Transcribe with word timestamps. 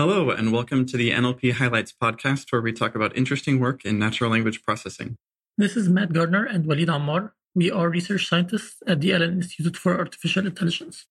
Hello, 0.00 0.30
and 0.30 0.50
welcome 0.50 0.86
to 0.86 0.96
the 0.96 1.10
NLP 1.10 1.52
Highlights 1.52 1.92
podcast, 1.92 2.50
where 2.50 2.62
we 2.62 2.72
talk 2.72 2.94
about 2.94 3.14
interesting 3.14 3.60
work 3.60 3.84
in 3.84 3.98
natural 3.98 4.30
language 4.30 4.62
processing. 4.62 5.18
This 5.58 5.76
is 5.76 5.90
Matt 5.90 6.14
Gardner 6.14 6.42
and 6.42 6.64
Walid 6.64 6.88
Ammar. 6.88 7.32
We 7.54 7.70
are 7.70 7.90
research 7.90 8.26
scientists 8.26 8.76
at 8.86 9.02
the 9.02 9.12
Allen 9.12 9.34
Institute 9.34 9.76
for 9.76 9.98
Artificial 9.98 10.46
Intelligence. 10.46 11.04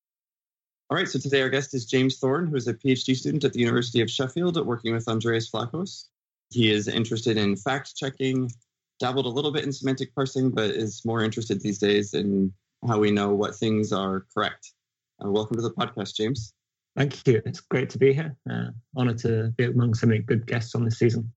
All 0.90 0.98
right, 0.98 1.08
so 1.08 1.20
today 1.20 1.44
our 1.44 1.50
guest 1.50 1.76
is 1.76 1.86
James 1.86 2.18
Thorne, 2.18 2.48
who 2.48 2.56
is 2.56 2.68
a 2.68 2.74
PhD 2.74 3.16
student 3.16 3.44
at 3.44 3.54
the 3.54 3.60
University 3.60 4.02
of 4.02 4.10
Sheffield 4.10 4.58
working 4.66 4.92
with 4.92 5.08
Andreas 5.08 5.52
Vlachos. 5.52 6.06
He 6.50 6.71
is 6.71 6.88
interested 6.88 7.38
in 7.38 7.58
fact 7.58 7.96
checking, 7.96 8.50
dabbled 9.00 9.28
a 9.28 9.30
little 9.30 9.52
bit 9.52 9.66
in 9.66 9.71
semantic 9.71 10.16
parsing, 10.16 10.50
but 10.50 10.71
is 10.71 11.06
more 11.06 11.24
interested 11.24 11.62
these 11.62 11.78
days 11.78 12.16
in 12.16 12.52
how 12.88 12.98
we 12.98 13.12
know 13.12 13.36
what 13.36 13.56
things 13.56 13.94
are 13.94 14.26
correct. 14.34 14.74
Uh, 15.24 15.30
welcome 15.30 15.58
to 15.58 15.62
the 15.62 15.74
podcast, 15.74 16.16
James. 16.16 16.56
Thank 17.00 17.25
you. 17.25 17.41
It's 17.45 17.61
great 17.61 17.89
to 17.91 17.97
be 17.97 18.11
here. 18.11 18.36
Uh, 18.52 18.71
honored 18.97 19.20
to 19.20 19.54
be 19.55 19.63
among 19.63 19.93
so 19.93 20.05
many 20.05 20.20
good 20.20 20.45
guests 20.45 20.76
on 20.76 20.84
this 20.84 20.99
season. 20.99 21.31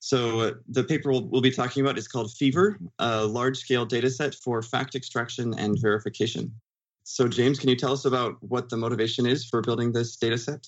So, 0.00 0.40
uh, 0.40 0.50
the 0.68 0.82
paper 0.82 1.12
we'll, 1.12 1.28
we'll, 1.28 1.40
be 1.40 1.52
talking 1.52 1.84
about 1.84 1.96
is 1.96 2.08
called 2.08 2.32
Fever, 2.32 2.80
a 2.98 3.24
large 3.24 3.56
scale 3.56 3.86
data 3.86 4.10
set 4.10 4.34
for 4.34 4.60
fact 4.60 4.96
extraction 4.96 5.54
and 5.56 5.80
verification. 5.80 6.52
So, 7.04 7.28
James, 7.28 7.60
can 7.60 7.68
you 7.68 7.76
tell 7.76 7.92
us 7.92 8.06
about 8.06 8.42
what 8.42 8.68
the 8.68 8.76
motivation 8.76 9.24
is 9.24 9.44
for 9.44 9.62
building 9.62 9.92
this 9.92 10.16
data 10.16 10.36
set? 10.36 10.66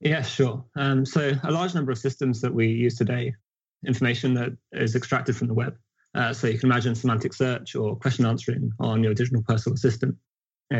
Yeah, 0.00 0.22
sure. 0.22 0.64
Um, 0.74 1.04
so, 1.04 1.32
a 1.44 1.52
large 1.52 1.74
number 1.74 1.92
of 1.92 1.98
systems 1.98 2.40
that 2.40 2.54
we 2.54 2.68
use 2.68 2.96
today, 2.96 3.34
information 3.86 4.32
that 4.34 4.56
is 4.72 4.96
extracted 4.96 5.36
from 5.36 5.48
the 5.48 5.54
web. 5.54 5.76
Uh, 6.14 6.32
so, 6.32 6.46
you 6.46 6.58
can 6.58 6.70
imagine 6.70 6.94
semantic 6.94 7.34
search 7.34 7.76
or 7.76 7.94
question 7.96 8.24
answering 8.24 8.72
on 8.80 9.04
your 9.04 9.12
digital 9.12 9.42
personal 9.42 9.74
assistant. 9.74 10.16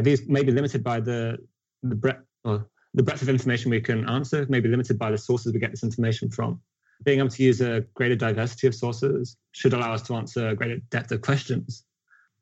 these 0.00 0.26
may 0.28 0.42
be 0.42 0.50
limited 0.50 0.82
by 0.82 0.98
the, 0.98 1.36
the 1.82 1.94
breadth 1.94 2.24
or 2.44 2.66
the 2.94 3.02
breadth 3.02 3.22
of 3.22 3.28
information 3.28 3.70
we 3.70 3.80
can 3.80 4.08
answer 4.08 4.46
may 4.48 4.60
be 4.60 4.68
limited 4.68 4.98
by 4.98 5.10
the 5.10 5.18
sources 5.18 5.52
we 5.52 5.58
get 5.58 5.70
this 5.70 5.82
information 5.82 6.30
from. 6.30 6.60
Being 7.04 7.18
able 7.18 7.30
to 7.30 7.42
use 7.42 7.60
a 7.60 7.80
greater 7.94 8.14
diversity 8.14 8.66
of 8.66 8.74
sources 8.74 9.36
should 9.52 9.72
allow 9.72 9.92
us 9.92 10.02
to 10.02 10.14
answer 10.14 10.48
a 10.48 10.54
greater 10.54 10.78
depth 10.90 11.10
of 11.10 11.20
questions, 11.20 11.84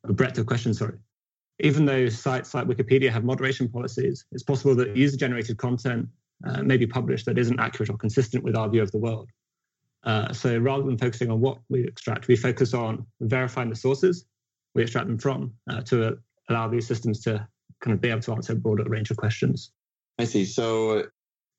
a 0.04 0.12
breadth 0.12 0.38
of 0.38 0.46
questions, 0.46 0.78
sorry. 0.78 0.98
Even 1.60 1.84
though 1.84 2.08
sites 2.08 2.54
like 2.54 2.66
Wikipedia 2.66 3.10
have 3.10 3.24
moderation 3.24 3.68
policies, 3.68 4.24
it's 4.32 4.42
possible 4.42 4.74
that 4.74 4.96
user 4.96 5.16
generated 5.16 5.56
content 5.58 6.08
uh, 6.46 6.62
may 6.62 6.76
be 6.76 6.86
published 6.86 7.26
that 7.26 7.38
isn't 7.38 7.60
accurate 7.60 7.90
or 7.90 7.96
consistent 7.96 8.42
with 8.42 8.56
our 8.56 8.68
view 8.68 8.82
of 8.82 8.90
the 8.90 8.98
world. 8.98 9.28
Uh, 10.04 10.32
so 10.32 10.58
rather 10.58 10.82
than 10.82 10.96
focusing 10.96 11.30
on 11.30 11.40
what 11.40 11.58
we 11.68 11.84
extract, 11.84 12.28
we 12.28 12.36
focus 12.36 12.72
on 12.72 13.06
verifying 13.20 13.68
the 13.68 13.76
sources 13.76 14.24
we 14.74 14.82
extract 14.82 15.06
them 15.06 15.18
from 15.18 15.52
uh, 15.70 15.80
to 15.82 16.18
allow 16.48 16.68
these 16.68 16.86
systems 16.86 17.20
to 17.20 17.46
kind 17.80 17.94
of 17.94 18.00
be 18.00 18.08
able 18.08 18.20
to 18.20 18.32
answer 18.32 18.52
a 18.52 18.56
broader 18.56 18.84
range 18.84 19.10
of 19.10 19.16
questions. 19.16 19.72
I 20.20 20.24
see. 20.24 20.44
So 20.44 21.04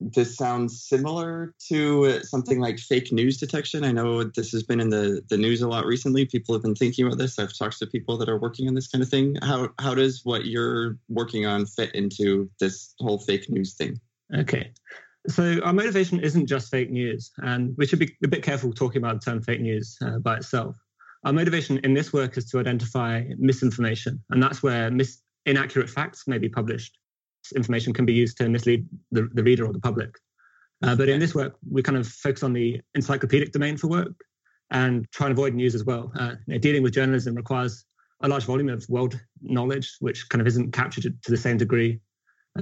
this 0.01 0.35
sounds 0.35 0.83
similar 0.83 1.53
to 1.69 2.21
something 2.23 2.59
like 2.59 2.79
fake 2.79 3.11
news 3.11 3.37
detection. 3.37 3.83
I 3.83 3.91
know 3.91 4.23
this 4.23 4.51
has 4.51 4.63
been 4.63 4.79
in 4.79 4.89
the, 4.89 5.21
the 5.29 5.37
news 5.37 5.61
a 5.61 5.67
lot 5.67 5.85
recently. 5.85 6.25
People 6.25 6.55
have 6.55 6.63
been 6.63 6.75
thinking 6.75 7.05
about 7.05 7.19
this. 7.19 7.37
I've 7.37 7.55
talked 7.55 7.77
to 7.79 7.87
people 7.87 8.17
that 8.17 8.27
are 8.27 8.39
working 8.39 8.67
on 8.67 8.73
this 8.73 8.87
kind 8.87 9.03
of 9.03 9.09
thing. 9.09 9.37
How 9.43 9.69
how 9.79 9.93
does 9.93 10.21
what 10.23 10.45
you're 10.45 10.97
working 11.07 11.45
on 11.45 11.65
fit 11.65 11.93
into 11.93 12.49
this 12.59 12.95
whole 12.99 13.19
fake 13.19 13.49
news 13.49 13.75
thing? 13.75 13.99
Okay. 14.35 14.71
So 15.27 15.59
our 15.63 15.73
motivation 15.73 16.19
isn't 16.19 16.47
just 16.47 16.71
fake 16.71 16.89
news, 16.89 17.31
and 17.37 17.75
we 17.77 17.85
should 17.85 17.99
be 17.99 18.15
a 18.23 18.27
bit 18.27 18.41
careful 18.41 18.73
talking 18.73 18.97
about 19.03 19.21
the 19.21 19.31
term 19.31 19.43
fake 19.43 19.61
news 19.61 19.97
uh, 20.01 20.17
by 20.17 20.37
itself. 20.37 20.75
Our 21.23 21.33
motivation 21.33 21.77
in 21.83 21.93
this 21.93 22.11
work 22.11 22.37
is 22.37 22.49
to 22.49 22.59
identify 22.59 23.23
misinformation, 23.37 24.23
and 24.31 24.41
that's 24.41 24.63
where 24.63 24.89
mis- 24.89 25.21
inaccurate 25.45 25.91
facts 25.91 26.27
may 26.27 26.39
be 26.39 26.49
published 26.49 26.97
information 27.55 27.93
can 27.93 28.05
be 28.05 28.13
used 28.13 28.37
to 28.37 28.49
mislead 28.49 28.87
the, 29.11 29.29
the 29.33 29.43
reader 29.43 29.65
or 29.65 29.73
the 29.73 29.79
public. 29.79 30.17
Uh, 30.83 30.95
but 30.95 31.09
in 31.09 31.19
this 31.19 31.35
work, 31.35 31.55
we 31.69 31.83
kind 31.83 31.97
of 31.97 32.07
focus 32.07 32.43
on 32.43 32.53
the 32.53 32.81
encyclopedic 32.95 33.51
domain 33.51 33.77
for 33.77 33.87
work 33.87 34.13
and 34.71 35.09
try 35.11 35.27
and 35.27 35.33
avoid 35.33 35.53
news 35.53 35.75
as 35.75 35.83
well. 35.83 36.11
Uh, 36.19 36.35
you 36.47 36.53
know, 36.53 36.57
dealing 36.59 36.81
with 36.81 36.93
journalism 36.93 37.35
requires 37.35 37.85
a 38.21 38.27
large 38.27 38.45
volume 38.45 38.69
of 38.69 38.87
world 38.89 39.19
knowledge, 39.41 39.95
which 39.99 40.27
kind 40.29 40.41
of 40.41 40.47
isn't 40.47 40.71
captured 40.71 41.03
to 41.23 41.31
the 41.31 41.37
same 41.37 41.57
degree 41.57 41.99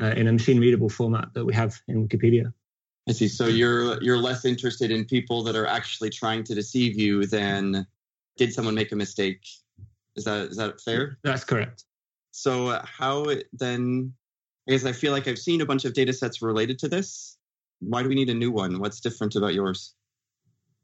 uh, 0.01 0.07
in 0.07 0.27
a 0.27 0.33
machine 0.33 0.59
readable 0.59 0.89
format 0.89 1.33
that 1.33 1.45
we 1.45 1.53
have 1.53 1.79
in 1.87 2.07
Wikipedia. 2.07 2.53
I 3.07 3.11
see. 3.11 3.27
So 3.27 3.47
you're 3.47 4.01
you're 4.03 4.17
less 4.17 4.45
interested 4.45 4.91
in 4.91 5.05
people 5.05 5.43
that 5.43 5.55
are 5.55 5.65
actually 5.65 6.09
trying 6.09 6.43
to 6.43 6.55
deceive 6.55 6.99
you 6.99 7.25
than 7.25 7.87
did 8.37 8.53
someone 8.53 8.75
make 8.75 8.91
a 8.91 8.95
mistake? 8.95 9.41
Is 10.15 10.25
that 10.25 10.49
is 10.49 10.57
that 10.57 10.79
fair? 10.81 11.17
That's 11.23 11.43
correct. 11.43 11.85
So 12.31 12.79
how 12.83 13.25
then 13.53 14.13
because 14.69 14.85
I 14.85 14.91
feel 14.91 15.11
like 15.11 15.27
I've 15.27 15.39
seen 15.39 15.61
a 15.61 15.65
bunch 15.65 15.83
of 15.85 15.93
data 15.93 16.13
sets 16.13 16.43
related 16.43 16.77
to 16.79 16.87
this. 16.87 17.37
Why 17.79 18.03
do 18.03 18.09
we 18.09 18.13
need 18.13 18.29
a 18.29 18.35
new 18.35 18.51
one? 18.51 18.79
What's 18.79 18.99
different 18.99 19.35
about 19.35 19.55
yours? 19.55 19.95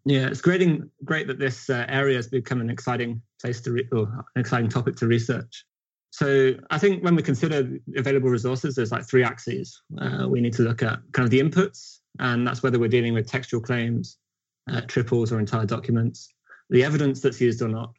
Yeah, 0.05 0.25
it's 0.25 0.41
great, 0.41 0.67
great 1.03 1.27
that 1.27 1.37
this 1.37 1.69
uh, 1.69 1.85
area 1.87 2.15
has 2.15 2.27
become 2.27 2.61
an 2.61 2.71
exciting 2.71 3.21
place 3.39 3.61
to 3.61 3.73
re- 3.73 3.87
or 3.91 4.25
an 4.35 4.39
exciting 4.39 4.69
topic 4.69 4.95
to 4.97 5.07
research. 5.07 5.65
So 6.09 6.55
I 6.71 6.79
think 6.79 7.03
when 7.03 7.15
we 7.15 7.21
consider 7.21 7.77
available 7.95 8.29
resources, 8.29 8.73
there's 8.73 8.91
like 8.91 9.07
three 9.07 9.23
axes. 9.23 9.79
Uh, 10.01 10.25
we 10.27 10.41
need 10.41 10.53
to 10.53 10.63
look 10.63 10.81
at 10.81 10.99
kind 11.11 11.25
of 11.25 11.29
the 11.29 11.39
inputs, 11.39 11.99
and 12.19 12.47
that's 12.47 12.63
whether 12.63 12.79
we're 12.79 12.89
dealing 12.89 13.13
with 13.13 13.29
textual 13.29 13.61
claims, 13.61 14.17
uh, 14.71 14.81
triples, 14.81 15.31
or 15.31 15.39
entire 15.39 15.65
documents. 15.65 16.29
The 16.71 16.83
evidence 16.83 17.21
that's 17.21 17.39
used 17.39 17.61
or 17.61 17.67
not. 17.67 17.93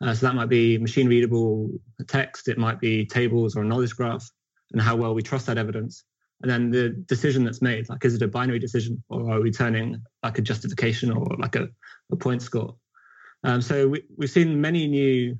Uh, 0.00 0.12
so 0.12 0.26
that 0.26 0.34
might 0.34 0.48
be 0.48 0.76
machine 0.76 1.06
readable 1.06 1.70
text, 2.08 2.48
it 2.48 2.58
might 2.58 2.80
be 2.80 3.06
tables 3.06 3.54
or 3.54 3.62
a 3.62 3.64
knowledge 3.64 3.94
graph 3.94 4.28
and 4.74 4.82
how 4.82 4.96
well 4.96 5.14
we 5.14 5.22
trust 5.22 5.46
that 5.46 5.56
evidence. 5.56 6.04
And 6.42 6.50
then 6.50 6.70
the 6.70 6.90
decision 7.06 7.44
that's 7.44 7.62
made, 7.62 7.88
like, 7.88 8.04
is 8.04 8.14
it 8.14 8.22
a 8.22 8.28
binary 8.28 8.58
decision 8.58 9.02
or 9.08 9.32
are 9.32 9.40
we 9.40 9.50
turning 9.50 10.02
like 10.22 10.36
a 10.38 10.42
justification 10.42 11.12
or 11.12 11.24
like 11.38 11.54
a, 11.54 11.68
a 12.10 12.16
point 12.16 12.42
score? 12.42 12.74
Um, 13.44 13.62
so 13.62 13.88
we, 13.88 14.02
we've 14.18 14.28
seen 14.28 14.60
many 14.60 14.88
new 14.88 15.38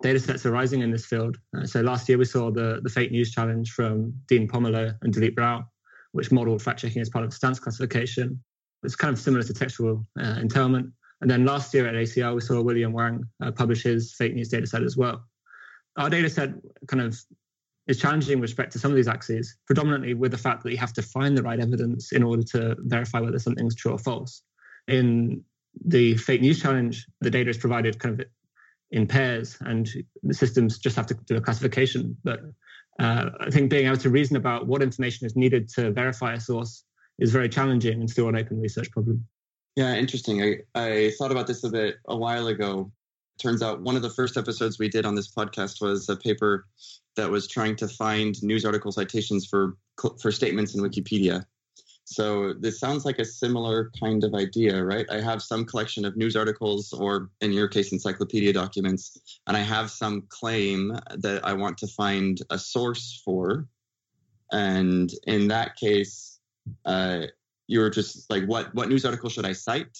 data 0.00 0.20
sets 0.20 0.46
arising 0.46 0.80
in 0.80 0.92
this 0.92 1.04
field. 1.04 1.36
Uh, 1.56 1.66
so 1.66 1.80
last 1.80 2.08
year 2.08 2.18
we 2.18 2.24
saw 2.24 2.52
the, 2.52 2.80
the 2.82 2.88
fake 2.88 3.10
news 3.10 3.32
challenge 3.32 3.72
from 3.72 4.14
Dean 4.28 4.48
Pomerleau 4.48 4.94
and 5.02 5.12
Dileep 5.12 5.36
Rao, 5.36 5.66
which 6.12 6.30
modeled 6.30 6.62
fact 6.62 6.80
checking 6.80 7.02
as 7.02 7.10
part 7.10 7.24
of 7.24 7.34
stance 7.34 7.58
classification. 7.58 8.40
It's 8.84 8.94
kind 8.94 9.12
of 9.12 9.18
similar 9.18 9.42
to 9.42 9.52
textual 9.52 10.06
uh, 10.20 10.36
entailment. 10.40 10.92
And 11.20 11.28
then 11.28 11.44
last 11.44 11.74
year 11.74 11.88
at 11.88 11.94
ACL, 11.94 12.36
we 12.36 12.40
saw 12.40 12.62
William 12.62 12.92
Wang 12.92 13.24
uh, 13.42 13.50
publish 13.50 13.82
his 13.82 14.14
fake 14.14 14.34
news 14.34 14.48
data 14.48 14.68
set 14.68 14.84
as 14.84 14.96
well. 14.96 15.24
Our 15.96 16.08
data 16.08 16.30
set 16.30 16.50
kind 16.86 17.02
of 17.02 17.20
is 17.88 17.98
challenging 17.98 18.38
with 18.38 18.50
respect 18.50 18.72
to 18.72 18.78
some 18.78 18.90
of 18.90 18.96
these 18.96 19.08
axes, 19.08 19.56
predominantly 19.66 20.14
with 20.14 20.30
the 20.30 20.38
fact 20.38 20.62
that 20.62 20.70
you 20.70 20.76
have 20.76 20.92
to 20.92 21.02
find 21.02 21.36
the 21.36 21.42
right 21.42 21.58
evidence 21.58 22.12
in 22.12 22.22
order 22.22 22.42
to 22.42 22.76
verify 22.80 23.18
whether 23.18 23.38
something's 23.38 23.74
true 23.74 23.92
or 23.92 23.98
false. 23.98 24.42
In 24.86 25.42
the 25.84 26.16
fake 26.16 26.42
news 26.42 26.60
challenge, 26.60 27.06
the 27.20 27.30
data 27.30 27.50
is 27.50 27.56
provided 27.56 27.98
kind 27.98 28.20
of 28.20 28.26
in 28.90 29.06
pairs, 29.06 29.56
and 29.60 29.88
the 30.22 30.34
systems 30.34 30.78
just 30.78 30.96
have 30.96 31.06
to 31.06 31.14
do 31.26 31.36
a 31.36 31.40
classification. 31.40 32.16
But 32.24 32.40
uh, 33.00 33.30
I 33.40 33.50
think 33.50 33.70
being 33.70 33.86
able 33.86 33.96
to 33.98 34.10
reason 34.10 34.36
about 34.36 34.66
what 34.66 34.82
information 34.82 35.26
is 35.26 35.36
needed 35.36 35.68
to 35.70 35.90
verify 35.90 36.34
a 36.34 36.40
source 36.40 36.84
is 37.18 37.32
very 37.32 37.48
challenging 37.48 38.00
and 38.00 38.10
still 38.10 38.28
an 38.28 38.36
open 38.36 38.60
research 38.60 38.90
problem. 38.90 39.26
Yeah, 39.76 39.94
interesting. 39.94 40.42
I, 40.42 40.56
I 40.74 41.12
thought 41.18 41.30
about 41.30 41.46
this 41.46 41.64
a 41.64 41.70
bit 41.70 41.96
a 42.06 42.16
while 42.16 42.48
ago. 42.48 42.90
Turns 43.38 43.62
out 43.62 43.80
one 43.80 43.96
of 43.96 44.02
the 44.02 44.10
first 44.10 44.36
episodes 44.36 44.78
we 44.78 44.88
did 44.88 45.06
on 45.06 45.14
this 45.14 45.30
podcast 45.30 45.80
was 45.80 46.08
a 46.08 46.16
paper 46.16 46.66
that 47.16 47.30
was 47.30 47.46
trying 47.46 47.76
to 47.76 47.88
find 47.88 48.40
news 48.42 48.64
article 48.64 48.92
citations 48.92 49.46
for 49.46 49.76
for 50.20 50.30
statements 50.30 50.74
in 50.74 50.82
Wikipedia. 50.82 51.44
So 52.04 52.54
this 52.54 52.80
sounds 52.80 53.04
like 53.04 53.18
a 53.18 53.24
similar 53.24 53.90
kind 54.00 54.24
of 54.24 54.34
idea, 54.34 54.82
right? 54.82 55.04
I 55.10 55.20
have 55.20 55.42
some 55.42 55.66
collection 55.66 56.06
of 56.06 56.16
news 56.16 56.36
articles, 56.36 56.94
or 56.94 57.28
in 57.42 57.52
your 57.52 57.68
case, 57.68 57.92
encyclopedia 57.92 58.52
documents, 58.54 59.38
and 59.46 59.56
I 59.56 59.60
have 59.60 59.90
some 59.90 60.22
claim 60.30 60.98
that 61.16 61.44
I 61.44 61.52
want 61.52 61.76
to 61.78 61.86
find 61.86 62.40
a 62.48 62.58
source 62.58 63.20
for. 63.24 63.68
And 64.50 65.12
in 65.26 65.48
that 65.48 65.76
case, 65.76 66.40
uh, 66.86 67.26
you're 67.66 67.90
just 67.90 68.30
like, 68.30 68.46
what 68.46 68.74
what 68.74 68.88
news 68.88 69.04
article 69.04 69.28
should 69.28 69.44
I 69.44 69.52
cite? 69.52 69.98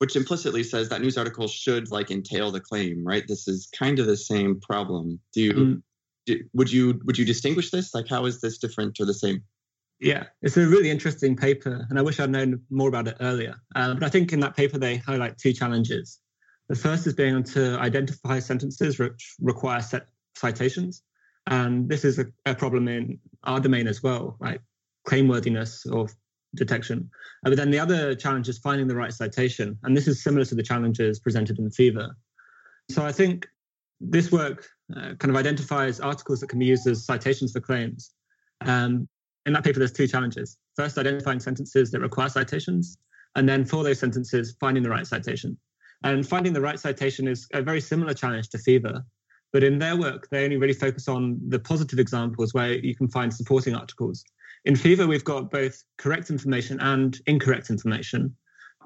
Which 0.00 0.16
implicitly 0.16 0.64
says 0.64 0.88
that 0.88 1.02
news 1.02 1.18
article 1.18 1.46
should 1.46 1.90
like 1.90 2.10
entail 2.10 2.50
the 2.50 2.60
claim, 2.60 3.06
right? 3.06 3.26
This 3.28 3.46
is 3.46 3.68
kind 3.78 3.98
of 3.98 4.06
the 4.06 4.16
same 4.16 4.60
problem. 4.60 5.20
Do 5.32 5.40
you 5.42 5.52
mm 5.52 5.82
would 6.52 6.70
you 6.70 7.00
would 7.04 7.18
you 7.18 7.24
distinguish 7.24 7.70
this? 7.70 7.94
Like, 7.94 8.08
how 8.08 8.26
is 8.26 8.40
this 8.40 8.58
different 8.58 9.00
or 9.00 9.06
the 9.06 9.14
same? 9.14 9.42
Yeah, 10.00 10.24
it's 10.42 10.56
a 10.56 10.66
really 10.66 10.90
interesting 10.90 11.36
paper, 11.36 11.86
and 11.90 11.98
I 11.98 12.02
wish 12.02 12.20
I'd 12.20 12.30
known 12.30 12.62
more 12.70 12.88
about 12.88 13.08
it 13.08 13.16
earlier. 13.20 13.56
Um, 13.74 13.98
but 13.98 14.04
I 14.04 14.08
think 14.08 14.32
in 14.32 14.40
that 14.40 14.56
paper 14.56 14.78
they 14.78 14.96
highlight 14.96 15.38
two 15.38 15.52
challenges. 15.52 16.18
The 16.68 16.76
first 16.76 17.06
is 17.06 17.14
being 17.14 17.34
able 17.34 17.42
to 17.44 17.78
identify 17.78 18.38
sentences 18.38 18.98
which 18.98 19.34
require 19.40 19.82
set 19.82 20.06
citations, 20.36 21.02
and 21.46 21.88
this 21.88 22.04
is 22.04 22.18
a, 22.18 22.26
a 22.46 22.54
problem 22.54 22.88
in 22.88 23.18
our 23.44 23.60
domain 23.60 23.86
as 23.86 24.02
well, 24.02 24.36
right? 24.38 24.60
Claimworthiness 25.06 25.90
or 25.92 26.08
detection. 26.54 27.10
Uh, 27.44 27.50
but 27.50 27.56
then 27.56 27.70
the 27.70 27.78
other 27.78 28.14
challenge 28.14 28.48
is 28.48 28.58
finding 28.58 28.88
the 28.88 28.96
right 28.96 29.12
citation, 29.12 29.78
and 29.82 29.96
this 29.96 30.08
is 30.08 30.22
similar 30.22 30.44
to 30.44 30.54
the 30.54 30.62
challenges 30.62 31.18
presented 31.18 31.58
in 31.58 31.70
Fever. 31.70 32.16
So 32.90 33.04
I 33.04 33.12
think 33.12 33.46
this 34.00 34.32
work 34.32 34.66
uh, 34.96 35.14
kind 35.18 35.30
of 35.30 35.36
identifies 35.36 36.00
articles 36.00 36.40
that 36.40 36.48
can 36.48 36.58
be 36.58 36.66
used 36.66 36.86
as 36.86 37.04
citations 37.04 37.52
for 37.52 37.60
claims. 37.60 38.12
Um, 38.62 39.08
in 39.46 39.52
that 39.52 39.64
paper, 39.64 39.78
there's 39.78 39.92
two 39.92 40.08
challenges. 40.08 40.58
first 40.76 40.98
identifying 40.98 41.40
sentences 41.40 41.90
that 41.90 42.00
require 42.00 42.28
citations, 42.28 42.98
and 43.36 43.48
then 43.48 43.64
for 43.64 43.84
those 43.84 43.98
sentences, 43.98 44.56
finding 44.60 44.82
the 44.82 44.90
right 44.90 45.06
citation. 45.06 45.56
And 46.02 46.26
finding 46.26 46.52
the 46.52 46.60
right 46.60 46.80
citation 46.80 47.28
is 47.28 47.46
a 47.52 47.62
very 47.62 47.80
similar 47.80 48.14
challenge 48.14 48.48
to 48.50 48.58
Fever, 48.58 49.04
but 49.52 49.62
in 49.62 49.78
their 49.78 49.96
work, 49.96 50.28
they 50.30 50.44
only 50.44 50.56
really 50.56 50.74
focus 50.74 51.08
on 51.08 51.38
the 51.48 51.58
positive 51.58 51.98
examples 51.98 52.54
where 52.54 52.72
you 52.74 52.94
can 52.94 53.08
find 53.08 53.32
supporting 53.32 53.74
articles. 53.74 54.24
In 54.64 54.76
Fever, 54.76 55.06
we've 55.06 55.24
got 55.24 55.50
both 55.50 55.82
correct 55.96 56.30
information 56.30 56.78
and 56.80 57.18
incorrect 57.26 57.70
information. 57.70 58.36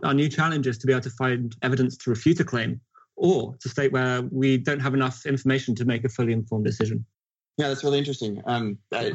Our 0.03 0.15
new 0.15 0.29
challenge 0.29 0.67
is 0.67 0.79
to 0.79 0.87
be 0.87 0.93
able 0.93 1.03
to 1.03 1.11
find 1.11 1.55
evidence 1.63 1.97
to 1.99 2.11
refute 2.11 2.41
a 2.41 2.45
claim 2.45 2.81
or 3.17 3.57
to 3.61 3.69
state 3.69 3.93
where 3.93 4.23
we 4.23 4.59
don't 4.59 4.81
have 4.81 4.95
enough 4.95 5.27
information 5.27 5.75
to 5.77 5.85
make 5.85 6.05
a 6.05 6.09
fully 6.09 6.33
informed 6.33 6.65
decision. 6.65 7.05
Yeah, 7.57 7.69
that's 7.69 7.85
really 7.85 7.99
interesting. 7.99 8.43
Um, 8.47 8.79
I, 8.93 9.13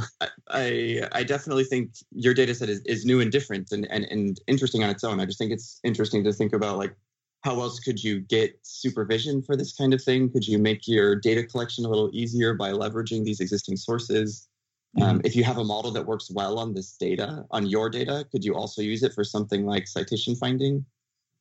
I, 0.50 1.02
I 1.12 1.24
definitely 1.24 1.66
think 1.66 1.92
your 2.12 2.34
data 2.34 2.56
set 2.56 2.70
is, 2.70 2.82
is 2.86 3.06
new 3.06 3.20
and 3.20 3.32
different 3.32 3.72
and, 3.72 3.86
and, 3.92 4.06
and 4.06 4.40
interesting 4.48 4.84
on 4.84 4.90
its 4.90 5.04
own. 5.04 5.20
I 5.20 5.26
just 5.26 5.38
think 5.38 5.52
it's 5.52 5.80
interesting 5.84 6.24
to 6.24 6.32
think 6.32 6.54
about 6.54 6.78
like 6.78 6.96
how 7.42 7.60
else 7.62 7.80
could 7.80 8.04
you 8.04 8.20
get 8.20 8.58
supervision 8.64 9.42
for 9.42 9.56
this 9.56 9.74
kind 9.74 9.94
of 9.94 10.04
thing? 10.04 10.30
Could 10.30 10.46
you 10.46 10.58
make 10.58 10.88
your 10.88 11.16
data 11.16 11.44
collection 11.44 11.86
a 11.86 11.90
little 11.90 12.10
easier 12.14 12.54
by 12.54 12.72
leveraging 12.72 13.24
these 13.24 13.40
existing 13.40 13.78
sources? 13.78 14.49
Um, 14.98 15.02
mm-hmm. 15.02 15.10
Um, 15.12 15.22
if 15.24 15.36
you 15.36 15.44
have 15.44 15.58
a 15.58 15.64
model 15.64 15.92
that 15.92 16.06
works 16.06 16.32
well 16.32 16.58
on 16.60 16.74
this 16.74 16.96
data, 16.98 17.46
on 17.52 17.68
your 17.68 17.90
data, 17.90 18.26
could 18.32 18.44
you 18.44 18.56
also 18.56 18.82
use 18.82 19.04
it 19.04 19.14
for 19.14 19.24
something 19.24 19.66
like 19.66 19.88
citation 19.88 20.36
finding? 20.36 20.86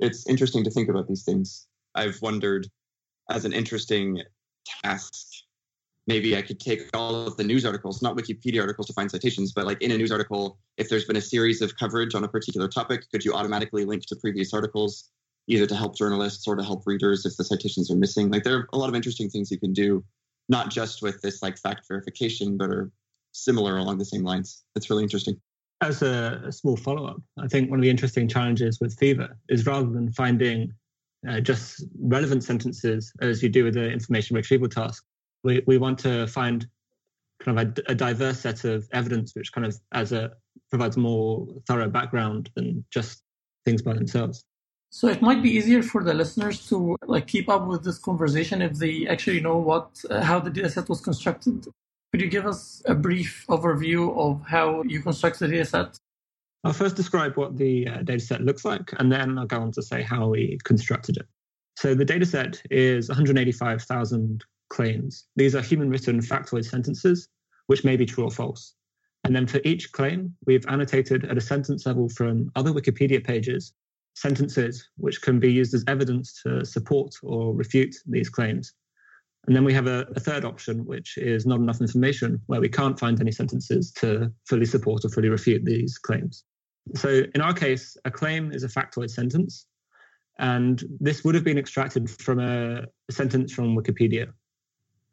It's 0.00 0.26
interesting 0.26 0.64
to 0.64 0.70
think 0.70 0.88
about 0.88 1.08
these 1.08 1.24
things. 1.24 1.66
I've 1.94 2.20
wondered 2.22 2.68
as 3.30 3.44
an 3.44 3.52
interesting 3.52 4.22
task 4.82 5.26
maybe 6.08 6.36
I 6.36 6.42
could 6.42 6.58
take 6.58 6.88
all 6.94 7.26
of 7.26 7.36
the 7.36 7.44
news 7.44 7.64
articles, 7.66 8.02
not 8.02 8.16
Wikipedia 8.16 8.62
articles 8.62 8.86
to 8.88 8.94
find 8.94 9.10
citations, 9.10 9.52
but 9.52 9.66
like 9.66 9.80
in 9.82 9.92
a 9.92 9.98
news 9.98 10.10
article, 10.10 10.58
if 10.78 10.88
there's 10.88 11.04
been 11.04 11.16
a 11.16 11.20
series 11.20 11.60
of 11.60 11.76
coverage 11.76 12.14
on 12.14 12.24
a 12.24 12.28
particular 12.28 12.66
topic, 12.66 13.04
could 13.12 13.24
you 13.24 13.34
automatically 13.34 13.84
link 13.84 14.06
to 14.06 14.16
previous 14.16 14.54
articles, 14.54 15.10
either 15.46 15.66
to 15.66 15.76
help 15.76 15.96
journalists 15.96 16.48
or 16.48 16.56
to 16.56 16.64
help 16.64 16.82
readers 16.86 17.26
if 17.26 17.36
the 17.36 17.44
citations 17.44 17.90
are 17.90 17.96
missing? 17.96 18.30
Like 18.30 18.42
there 18.42 18.56
are 18.56 18.68
a 18.72 18.78
lot 18.78 18.88
of 18.88 18.94
interesting 18.94 19.28
things 19.28 19.50
you 19.50 19.60
can 19.60 19.74
do, 19.74 20.02
not 20.48 20.70
just 20.70 21.02
with 21.02 21.20
this 21.20 21.42
like 21.42 21.58
fact 21.58 21.86
verification, 21.86 22.56
but 22.56 22.70
are 22.70 22.90
similar 23.44 23.78
along 23.78 23.98
the 23.98 24.04
same 24.04 24.24
lines. 24.24 24.64
That's 24.74 24.90
really 24.90 25.02
interesting. 25.02 25.40
As 25.80 26.02
a, 26.02 26.42
a 26.46 26.52
small 26.52 26.76
follow 26.76 27.06
up, 27.06 27.22
I 27.38 27.46
think 27.46 27.70
one 27.70 27.78
of 27.78 27.82
the 27.82 27.90
interesting 27.90 28.28
challenges 28.28 28.80
with 28.80 28.98
Fever 28.98 29.36
is 29.48 29.64
rather 29.66 29.88
than 29.88 30.12
finding 30.12 30.72
uh, 31.28 31.40
just 31.40 31.84
relevant 32.00 32.44
sentences 32.44 33.12
as 33.20 33.42
you 33.42 33.48
do 33.48 33.64
with 33.64 33.74
the 33.74 33.90
information 33.90 34.36
retrieval 34.36 34.68
task, 34.68 35.04
we, 35.44 35.62
we 35.66 35.78
want 35.78 35.98
to 36.00 36.26
find 36.26 36.66
kind 37.40 37.58
of 37.58 37.66
a, 37.66 37.92
a, 37.92 37.94
diverse 37.94 38.40
set 38.40 38.64
of 38.64 38.88
evidence 38.92 39.34
which 39.34 39.52
kind 39.52 39.66
of 39.66 39.76
as 39.92 40.12
a 40.12 40.32
provides 40.70 40.96
more 40.96 41.46
thorough 41.66 41.88
background 41.88 42.50
than 42.56 42.84
just 42.90 43.22
things 43.64 43.82
by 43.82 43.92
themselves 43.92 44.44
so 44.90 45.08
it 45.08 45.22
might 45.22 45.42
be 45.42 45.50
easier 45.50 45.82
for 45.82 46.02
the 46.02 46.14
listeners 46.14 46.68
to 46.68 46.96
like 47.06 47.26
keep 47.26 47.48
up 47.48 47.66
with 47.66 47.84
this 47.84 47.98
conversation 47.98 48.62
if 48.62 48.74
they 48.74 49.06
actually 49.06 49.40
know 49.40 49.56
what 49.56 50.02
uh, 50.10 50.20
how 50.20 50.40
the 50.40 50.50
dataset 50.50 50.88
was 50.88 51.00
constructed 51.00 51.66
could 52.18 52.24
you 52.24 52.30
give 52.30 52.46
us 52.46 52.82
a 52.86 52.94
brief 52.96 53.44
overview 53.48 54.16
of 54.18 54.42
how 54.44 54.82
you 54.82 55.00
construct 55.00 55.38
the 55.38 55.46
dataset 55.46 55.96
i'll 56.64 56.72
first 56.72 56.96
describe 56.96 57.36
what 57.36 57.56
the 57.56 57.86
uh, 57.86 57.98
dataset 57.98 58.44
looks 58.44 58.64
like 58.64 58.92
and 58.98 59.12
then 59.12 59.38
i'll 59.38 59.46
go 59.46 59.60
on 59.60 59.70
to 59.70 59.82
say 59.82 60.02
how 60.02 60.28
we 60.28 60.58
constructed 60.64 61.16
it 61.16 61.26
so 61.78 61.94
the 61.94 62.04
dataset 62.04 62.60
is 62.72 63.08
185000 63.08 64.44
claims. 64.68 65.26
These 65.36 65.54
are 65.54 65.60
human 65.60 65.90
written 65.90 66.20
factoid 66.20 66.64
sentences, 66.64 67.28
which 67.66 67.84
may 67.84 67.96
be 67.96 68.06
true 68.06 68.24
or 68.24 68.30
false. 68.30 68.74
And 69.24 69.34
then 69.34 69.46
for 69.46 69.60
each 69.64 69.92
claim, 69.92 70.34
we've 70.46 70.66
annotated 70.66 71.24
at 71.24 71.38
a 71.38 71.40
sentence 71.40 71.86
level 71.86 72.08
from 72.08 72.50
other 72.56 72.72
Wikipedia 72.72 73.24
pages 73.24 73.72
sentences 74.14 74.88
which 74.96 75.22
can 75.22 75.38
be 75.38 75.52
used 75.52 75.72
as 75.74 75.84
evidence 75.86 76.42
to 76.42 76.64
support 76.64 77.14
or 77.22 77.54
refute 77.54 77.94
these 78.06 78.28
claims. 78.28 78.72
And 79.46 79.56
then 79.56 79.64
we 79.64 79.72
have 79.72 79.86
a, 79.86 80.06
a, 80.14 80.20
third 80.20 80.44
option, 80.44 80.84
which 80.84 81.16
is 81.16 81.46
not 81.46 81.58
enough 81.58 81.80
information, 81.80 82.40
where 82.46 82.60
we 82.60 82.68
can't 82.68 82.98
find 82.98 83.18
any 83.20 83.32
sentences 83.32 83.90
to 83.92 84.30
fully 84.46 84.66
support 84.66 85.04
or 85.04 85.08
fully 85.08 85.30
refute 85.30 85.64
these 85.64 85.96
claims. 85.96 86.44
So 86.94 87.22
in 87.34 87.40
our 87.40 87.54
case, 87.54 87.96
a 88.04 88.10
claim 88.10 88.52
is 88.52 88.64
a 88.64 88.68
factoid 88.68 89.10
sentence. 89.10 89.66
And 90.38 90.84
this 91.00 91.24
would 91.24 91.34
have 91.34 91.44
been 91.44 91.58
extracted 91.58 92.10
from 92.10 92.40
a, 92.40 92.84
sentence 93.10 93.52
from 93.52 93.76
Wikipedia 93.76 94.32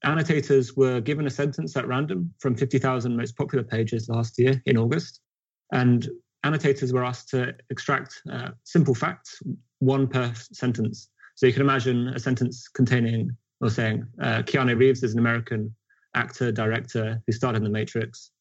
annotators 0.06 0.76
were 0.76 1.02
given 1.02 1.28
a 1.28 1.30
sentence 1.30 1.76
at 1.76 1.88
random 1.88 2.34
from 2.40 2.56
50,000 2.56 3.16
most 3.16 3.36
popular 3.36 3.64
pages 3.64 4.08
last 4.08 4.38
year 4.38 4.62
in 4.66 4.78
August. 4.78 5.20
And 5.72 6.08
annotators 6.44 6.94
were 6.94 7.04
asked 7.04 7.30
to 7.30 7.56
extract 7.70 8.22
uh, 8.32 8.50
simple 8.64 8.96
facts, 8.96 9.42
one 9.80 10.08
per 10.08 10.32
sentence. 10.36 11.10
So 11.36 11.48
you 11.48 11.54
can 11.54 11.64
imagine 11.64 12.10
a 12.10 12.20
sentence 12.20 12.68
containing 12.68 13.36
or 13.66 13.70
saying 13.70 14.06
uh, 14.22 14.44
Keanu 14.44 14.78
Reeves 14.78 15.04
is 15.04 15.14
an 15.14 15.20
American 15.20 15.74
actor, 16.16 16.52
director 16.52 17.22
who 17.26 17.34
starred 17.34 17.56
in 17.56 17.64
The 17.64 17.70
Matrix 17.70 18.32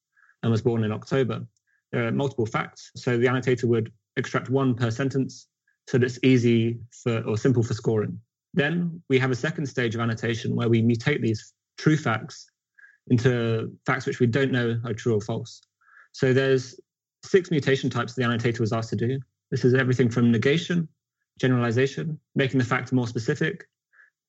and 0.43 0.53
was 0.53 0.63
born 0.63 0.85
in 0.85 0.93
October. 0.93 1.45
There 1.93 2.07
are 2.07 2.13
multiple 2.13 2.47
facts. 2.47 2.91
So 2.97 3.17
the 3.17 3.27
annotator 3.27 3.67
would 3.67 3.93
extract 4.17 4.51
one 4.51 4.75
per 4.75 4.91
sentence 4.91 5.49
so 5.89 5.99
that 5.99 6.07
it's 6.07 6.19
easy 6.23 6.79
for 7.03 7.21
or 7.23 7.37
simple 7.37 7.63
for 7.63 7.75
scoring. 7.75 8.19
Then 8.53 9.03
we 9.09 9.19
have 9.19 9.31
a 9.31 9.37
second 9.37 9.67
stage 9.67 9.95
of 9.95 10.01
annotation 10.01 10.55
where 10.55 10.69
we 10.69 10.83
mutate 10.83 11.21
these 11.21 11.53
true 11.77 11.97
facts 11.97 12.47
into 13.09 13.73
facts 13.85 14.07
which 14.07 14.21
we 14.21 14.27
don't 14.27 14.53
know 14.53 14.81
are 14.85 14.95
true 14.95 15.15
or 15.15 15.21
false. 15.21 15.61
So 16.13 16.33
there's 16.33 16.79
six 17.25 17.51
mutation 17.51 17.91
types 17.91 18.15
the 18.15 18.23
annotator 18.23 18.63
was 18.63 18.73
asked 18.73 18.91
to 18.91 18.97
do. 18.97 19.19
This 19.51 19.65
is 19.65 19.75
everything 19.75 20.09
from 20.09 20.31
negation, 20.31 20.89
generalization, 21.39 22.19
making 22.35 22.59
the 22.59 22.65
fact 22.65 22.93
more 22.93 23.09
specific, 23.09 23.67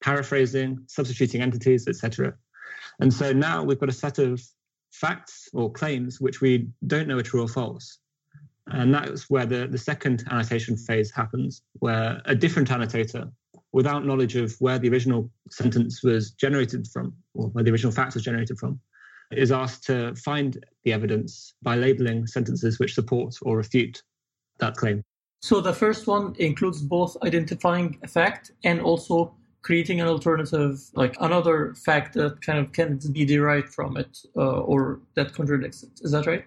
paraphrasing, 0.02 0.80
substituting 0.88 1.42
entities, 1.42 1.88
etc. 1.88 2.34
And 3.00 3.14
so 3.14 3.34
now 3.34 3.64
we've 3.64 3.80
got 3.80 3.90
a 3.90 3.94
set 3.94 4.20
of 4.20 4.42
facts 4.92 5.50
or 5.54 5.72
claims 5.72 6.22
which 6.22 6.42
we 6.42 6.70
don't 6.88 7.08
know 7.08 7.18
are 7.18 7.24
true 7.24 7.42
or 7.42 7.48
false. 7.48 8.00
And 8.68 8.94
that's 8.94 9.30
where 9.30 9.46
the, 9.46 9.68
the 9.68 9.78
second 9.78 10.24
annotation 10.32 10.76
phase 10.76 11.12
happens, 11.12 11.62
where 11.74 12.22
a 12.26 12.34
different 12.34 12.72
annotator 12.72 13.30
without 13.72 14.06
knowledge 14.06 14.36
of 14.36 14.56
where 14.60 14.80
the 14.80 14.90
original 14.90 15.30
sentence 15.52 16.02
was 16.02 16.32
generated 16.32 16.88
from 16.88 17.14
or 17.34 17.48
where 17.50 17.64
the 17.64 17.72
original 17.72 17.92
fact 17.92 18.14
was 18.14 18.24
generated 18.24 18.58
from 18.58 18.80
is 19.32 19.52
asked 19.52 19.84
to 19.84 20.16
find 20.16 20.64
the 20.84 20.94
evidence 20.94 21.54
by 21.62 21.76
labeling 21.76 22.26
sentences 22.26 22.80
which 22.80 22.94
support 22.94 23.36
or 23.42 23.58
refute 23.58 24.02
that 24.60 24.76
claim. 24.76 25.04
So 25.42 25.62
the 25.62 25.74
first 25.74 26.08
one 26.08 26.36
includes 26.40 26.82
both 26.82 27.18
identifying 27.24 28.00
a 28.02 28.08
fact 28.08 28.52
and 28.64 28.80
also 28.80 29.36
creating 29.66 30.00
an 30.00 30.08
alternative, 30.08 30.80
like 30.94 31.18
another 31.22 31.74
fact 31.74 32.14
that 32.14 32.40
kind 32.40 32.60
of 32.60 32.72
can 32.72 33.00
be 33.12 33.26
derived 33.26 33.74
from 33.74 33.98
it 33.98 34.20
uh, 34.38 34.60
or 34.72 35.00
that 35.16 35.34
contradicts 35.34 35.82
it. 35.82 35.90
Is 36.02 36.12
that 36.12 36.28
right? 36.28 36.46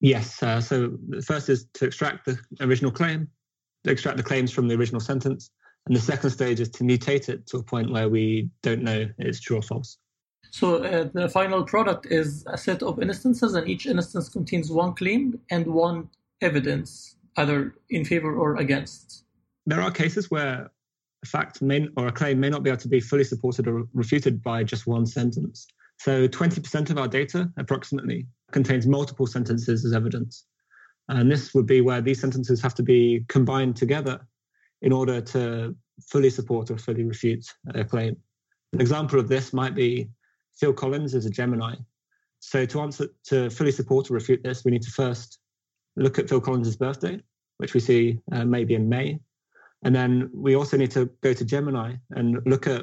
Yes. 0.00 0.40
Uh, 0.40 0.60
so 0.60 0.96
the 1.08 1.22
first 1.22 1.48
is 1.48 1.66
to 1.74 1.86
extract 1.86 2.24
the 2.24 2.38
original 2.60 2.92
claim, 2.92 3.28
to 3.82 3.90
extract 3.90 4.16
the 4.16 4.22
claims 4.22 4.52
from 4.52 4.68
the 4.68 4.76
original 4.76 5.00
sentence, 5.00 5.50
and 5.86 5.96
the 5.96 6.00
second 6.00 6.30
stage 6.30 6.60
is 6.60 6.68
to 6.70 6.84
mutate 6.84 7.28
it 7.28 7.48
to 7.48 7.56
a 7.56 7.62
point 7.64 7.90
where 7.90 8.08
we 8.08 8.48
don't 8.62 8.84
know 8.84 9.08
it's 9.18 9.40
true 9.40 9.58
or 9.58 9.62
false. 9.62 9.98
So 10.52 10.84
uh, 10.84 11.08
the 11.12 11.28
final 11.28 11.64
product 11.64 12.06
is 12.06 12.44
a 12.46 12.56
set 12.56 12.80
of 12.84 13.02
instances, 13.02 13.54
and 13.54 13.66
each 13.68 13.86
instance 13.86 14.28
contains 14.28 14.70
one 14.70 14.94
claim 14.94 15.40
and 15.50 15.66
one 15.66 16.10
evidence, 16.40 17.16
either 17.36 17.74
in 17.90 18.04
favor 18.04 18.32
or 18.36 18.56
against. 18.56 19.24
There 19.66 19.80
are 19.80 19.90
cases 19.90 20.30
where 20.30 20.70
a 21.22 21.26
fact 21.26 21.62
may, 21.62 21.88
or 21.96 22.08
a 22.08 22.12
claim 22.12 22.40
may 22.40 22.50
not 22.50 22.62
be 22.62 22.70
able 22.70 22.80
to 22.80 22.88
be 22.88 23.00
fully 23.00 23.24
supported 23.24 23.68
or 23.68 23.84
refuted 23.94 24.42
by 24.42 24.64
just 24.64 24.86
one 24.86 25.06
sentence. 25.06 25.66
So 25.98 26.26
20% 26.26 26.90
of 26.90 26.98
our 26.98 27.08
data, 27.08 27.50
approximately, 27.56 28.26
contains 28.50 28.86
multiple 28.86 29.26
sentences 29.26 29.84
as 29.84 29.92
evidence. 29.92 30.46
And 31.08 31.30
this 31.30 31.54
would 31.54 31.66
be 31.66 31.80
where 31.80 32.00
these 32.00 32.20
sentences 32.20 32.60
have 32.62 32.74
to 32.74 32.82
be 32.82 33.24
combined 33.28 33.76
together 33.76 34.26
in 34.80 34.92
order 34.92 35.20
to 35.20 35.76
fully 36.08 36.30
support 36.30 36.70
or 36.70 36.78
fully 36.78 37.04
refute 37.04 37.46
a 37.74 37.84
claim. 37.84 38.16
An 38.72 38.80
example 38.80 39.20
of 39.20 39.28
this 39.28 39.52
might 39.52 39.74
be 39.74 40.08
Phil 40.58 40.72
Collins 40.72 41.14
is 41.14 41.26
a 41.26 41.30
Gemini. 41.30 41.74
So 42.40 42.66
to 42.66 42.80
answer 42.80 43.06
to 43.26 43.50
fully 43.50 43.72
support 43.72 44.10
or 44.10 44.14
refute 44.14 44.42
this, 44.42 44.64
we 44.64 44.72
need 44.72 44.82
to 44.82 44.90
first 44.90 45.38
look 45.96 46.18
at 46.18 46.28
Phil 46.28 46.40
Collins' 46.40 46.76
birthday, 46.76 47.20
which 47.58 47.74
we 47.74 47.80
see 47.80 48.20
uh, 48.32 48.44
maybe 48.44 48.74
in 48.74 48.88
May. 48.88 49.20
And 49.84 49.94
then 49.94 50.30
we 50.32 50.54
also 50.54 50.76
need 50.76 50.92
to 50.92 51.10
go 51.22 51.32
to 51.32 51.44
Gemini 51.44 51.94
and 52.10 52.40
look 52.46 52.66
at 52.66 52.82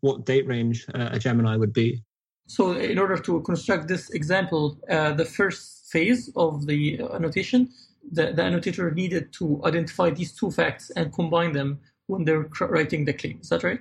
what 0.00 0.26
date 0.26 0.46
range 0.46 0.86
uh, 0.94 1.10
a 1.12 1.18
Gemini 1.18 1.56
would 1.56 1.72
be. 1.72 2.02
So, 2.48 2.72
in 2.72 2.98
order 2.98 3.16
to 3.16 3.40
construct 3.42 3.86
this 3.86 4.10
example, 4.10 4.76
uh, 4.90 5.12
the 5.12 5.24
first 5.24 5.88
phase 5.92 6.32
of 6.34 6.66
the 6.66 7.00
annotation 7.14 7.68
the, 8.12 8.32
the 8.32 8.44
annotator 8.44 8.90
needed 8.90 9.32
to 9.34 9.60
identify 9.64 10.10
these 10.10 10.32
two 10.32 10.50
facts 10.50 10.90
and 10.90 11.12
combine 11.12 11.52
them 11.52 11.80
when 12.06 12.24
they're 12.24 12.48
writing 12.60 13.04
the 13.04 13.12
claim. 13.12 13.38
Is 13.40 13.48
that 13.50 13.62
right? 13.62 13.80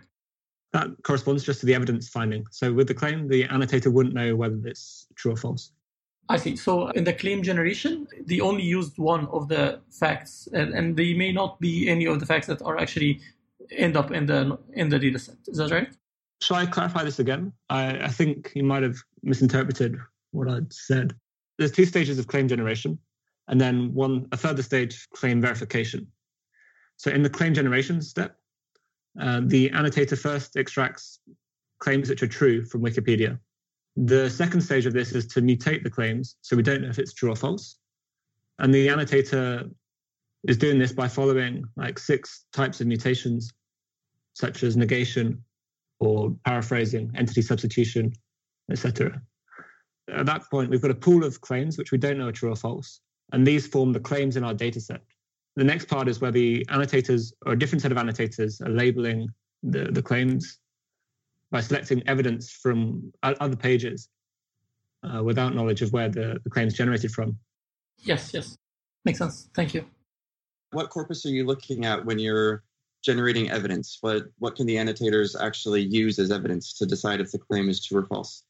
That 0.74 0.90
corresponds 1.04 1.44
just 1.44 1.62
to 1.62 1.66
the 1.66 1.74
evidence 1.74 2.10
finding. 2.10 2.46
So 2.52 2.72
with 2.72 2.88
the 2.88 2.94
claim, 2.94 3.28
the 3.28 3.44
annotator 3.44 3.90
wouldn't 3.90 4.14
know 4.14 4.36
whether 4.36 4.60
it's 4.66 5.08
true 5.16 5.34
or 5.34 5.38
false. 5.38 5.72
I 6.32 6.38
see. 6.38 6.56
So 6.56 6.90
in 6.90 7.04
the 7.04 7.14
claim 7.14 7.42
generation, 7.42 8.08
they 8.26 8.40
only 8.40 8.62
used 8.64 9.00
one 9.00 9.26
of 9.28 9.48
the 9.48 9.82
facts, 9.90 10.48
and, 10.54 10.74
and 10.76 10.96
they 10.96 11.16
may 11.16 11.32
not 11.32 11.60
be 11.60 11.90
any 11.90 12.06
of 12.06 12.20
the 12.20 12.26
facts 12.26 12.46
that 12.48 12.62
are 12.62 12.78
actually 12.78 13.20
end 13.72 13.98
up 13.98 14.12
in 14.12 14.28
the 14.28 14.58
in 14.74 14.90
the 14.90 15.00
data 15.00 15.18
set. 15.18 15.38
Is 15.48 15.58
that 15.58 15.72
right? 15.72 15.90
Shall 16.42 16.58
I 16.58 16.68
clarify 16.68 17.04
this 17.04 17.20
again? 17.20 17.52
I, 17.70 18.06
I 18.06 18.08
think 18.08 18.52
you 18.56 18.64
might 18.64 18.84
have 18.84 18.98
misinterpreted 19.24 19.98
what 20.32 20.48
I'd 20.48 20.72
said. 20.72 21.16
There's 21.58 21.72
two 21.72 21.86
stages 21.86 22.20
of 22.20 22.28
claim 22.28 22.48
generation, 22.48 23.00
and 23.48 23.60
then 23.60 23.94
one 23.94 24.28
a 24.32 24.38
further 24.38 24.62
stage 24.62 25.10
claim 25.10 25.42
verification. 25.42 26.08
So 26.98 27.10
in 27.10 27.24
the 27.24 27.30
claim 27.30 27.56
generation 27.56 28.02
step, 28.02 28.38
uh, 29.20 29.42
the 29.44 29.70
annotator 29.70 30.16
first 30.16 30.58
extracts 30.58 31.20
claims 31.80 32.10
which 32.10 32.22
are 32.22 32.28
true 32.28 32.66
from 32.66 32.82
Wikipedia 32.82 33.40
the 34.06 34.30
second 34.30 34.62
stage 34.62 34.86
of 34.86 34.94
this 34.94 35.12
is 35.12 35.28
to 35.28 35.42
mutate 35.42 35.84
the 35.84 35.90
claims, 35.90 36.38
so 36.42 36.56
we 36.56 36.64
don't 36.64 36.82
know 36.82 36.90
if 36.90 37.00
it's 37.00 37.14
true 37.14 37.32
or 37.32 37.36
false. 37.36 37.78
And 38.60 38.74
the 38.74 38.88
annotator 38.88 39.70
is 40.48 40.58
doing 40.58 40.80
this 40.80 40.94
by 40.94 41.10
following 41.10 41.66
like 41.76 42.00
six 42.00 42.46
types 42.54 42.80
of 42.80 42.88
mutations, 42.88 43.52
such 44.34 44.64
as 44.64 44.78
negation 44.78 45.44
or 46.00 46.34
paraphrasing, 46.46 47.12
entity 47.16 47.42
substitution, 47.42 48.14
etc. 48.72 49.22
At 50.10 50.26
that 50.28 50.50
point, 50.50 50.70
we've 50.70 50.82
got 50.82 50.92
a 50.92 50.96
pool 50.96 51.26
of 51.26 51.42
claims 51.42 51.78
which 51.78 51.92
we 51.92 51.98
don't 51.98 52.18
know 52.18 52.30
are 52.30 52.32
true 52.32 52.52
or 52.52 52.56
false, 52.56 53.02
and 53.34 53.46
these 53.46 53.68
form 53.68 53.92
the 53.92 54.00
claims 54.00 54.38
in 54.38 54.46
our 54.46 54.54
data 54.54 54.80
set. 54.80 55.02
The 55.58 55.66
next 55.66 55.90
part 55.90 56.08
is 56.08 56.22
where 56.22 56.32
the 56.32 56.66
annotators, 56.70 57.34
or 57.46 57.52
a 57.52 57.60
different 57.60 57.82
set 57.82 57.92
of 57.92 57.98
annotators, 57.98 58.62
are 58.62 58.70
labeling 58.70 59.28
the, 59.62 59.86
the 59.92 60.02
claims 60.02 60.58
by 61.52 61.62
selecting 61.62 62.08
evidence 62.08 62.52
from 62.52 63.12
other 63.24 63.56
pages 63.56 64.10
uh, 65.04 65.24
without 65.24 65.56
knowledge 65.56 65.82
of 65.82 65.92
where 65.94 66.10
the, 66.10 66.40
the 66.44 66.50
claim 66.50 66.68
is 66.68 66.74
generated 66.74 67.12
from. 67.12 67.38
Yes, 68.00 68.32
yes. 68.34 68.58
Makes 69.06 69.20
sense. 69.20 69.50
Thank 69.56 69.74
you. 69.74 69.86
What 70.72 70.90
corpus 70.90 71.26
are 71.26 71.30
you 71.30 71.46
looking 71.46 71.86
at 71.86 72.06
when 72.06 72.20
you're 72.20 72.64
generating 73.04 73.50
evidence? 73.50 73.98
What 74.02 74.26
what 74.38 74.56
can 74.56 74.68
the 74.68 74.78
annotators 74.78 75.36
actually 75.36 75.82
use 75.82 76.20
as 76.20 76.32
evidence 76.32 76.74
to 76.76 76.86
decide 76.86 77.22
if 77.22 77.32
the 77.32 77.40
claim 77.40 77.70
is 77.70 77.84
true 77.84 78.00
or 78.00 78.06
false? 78.06 78.44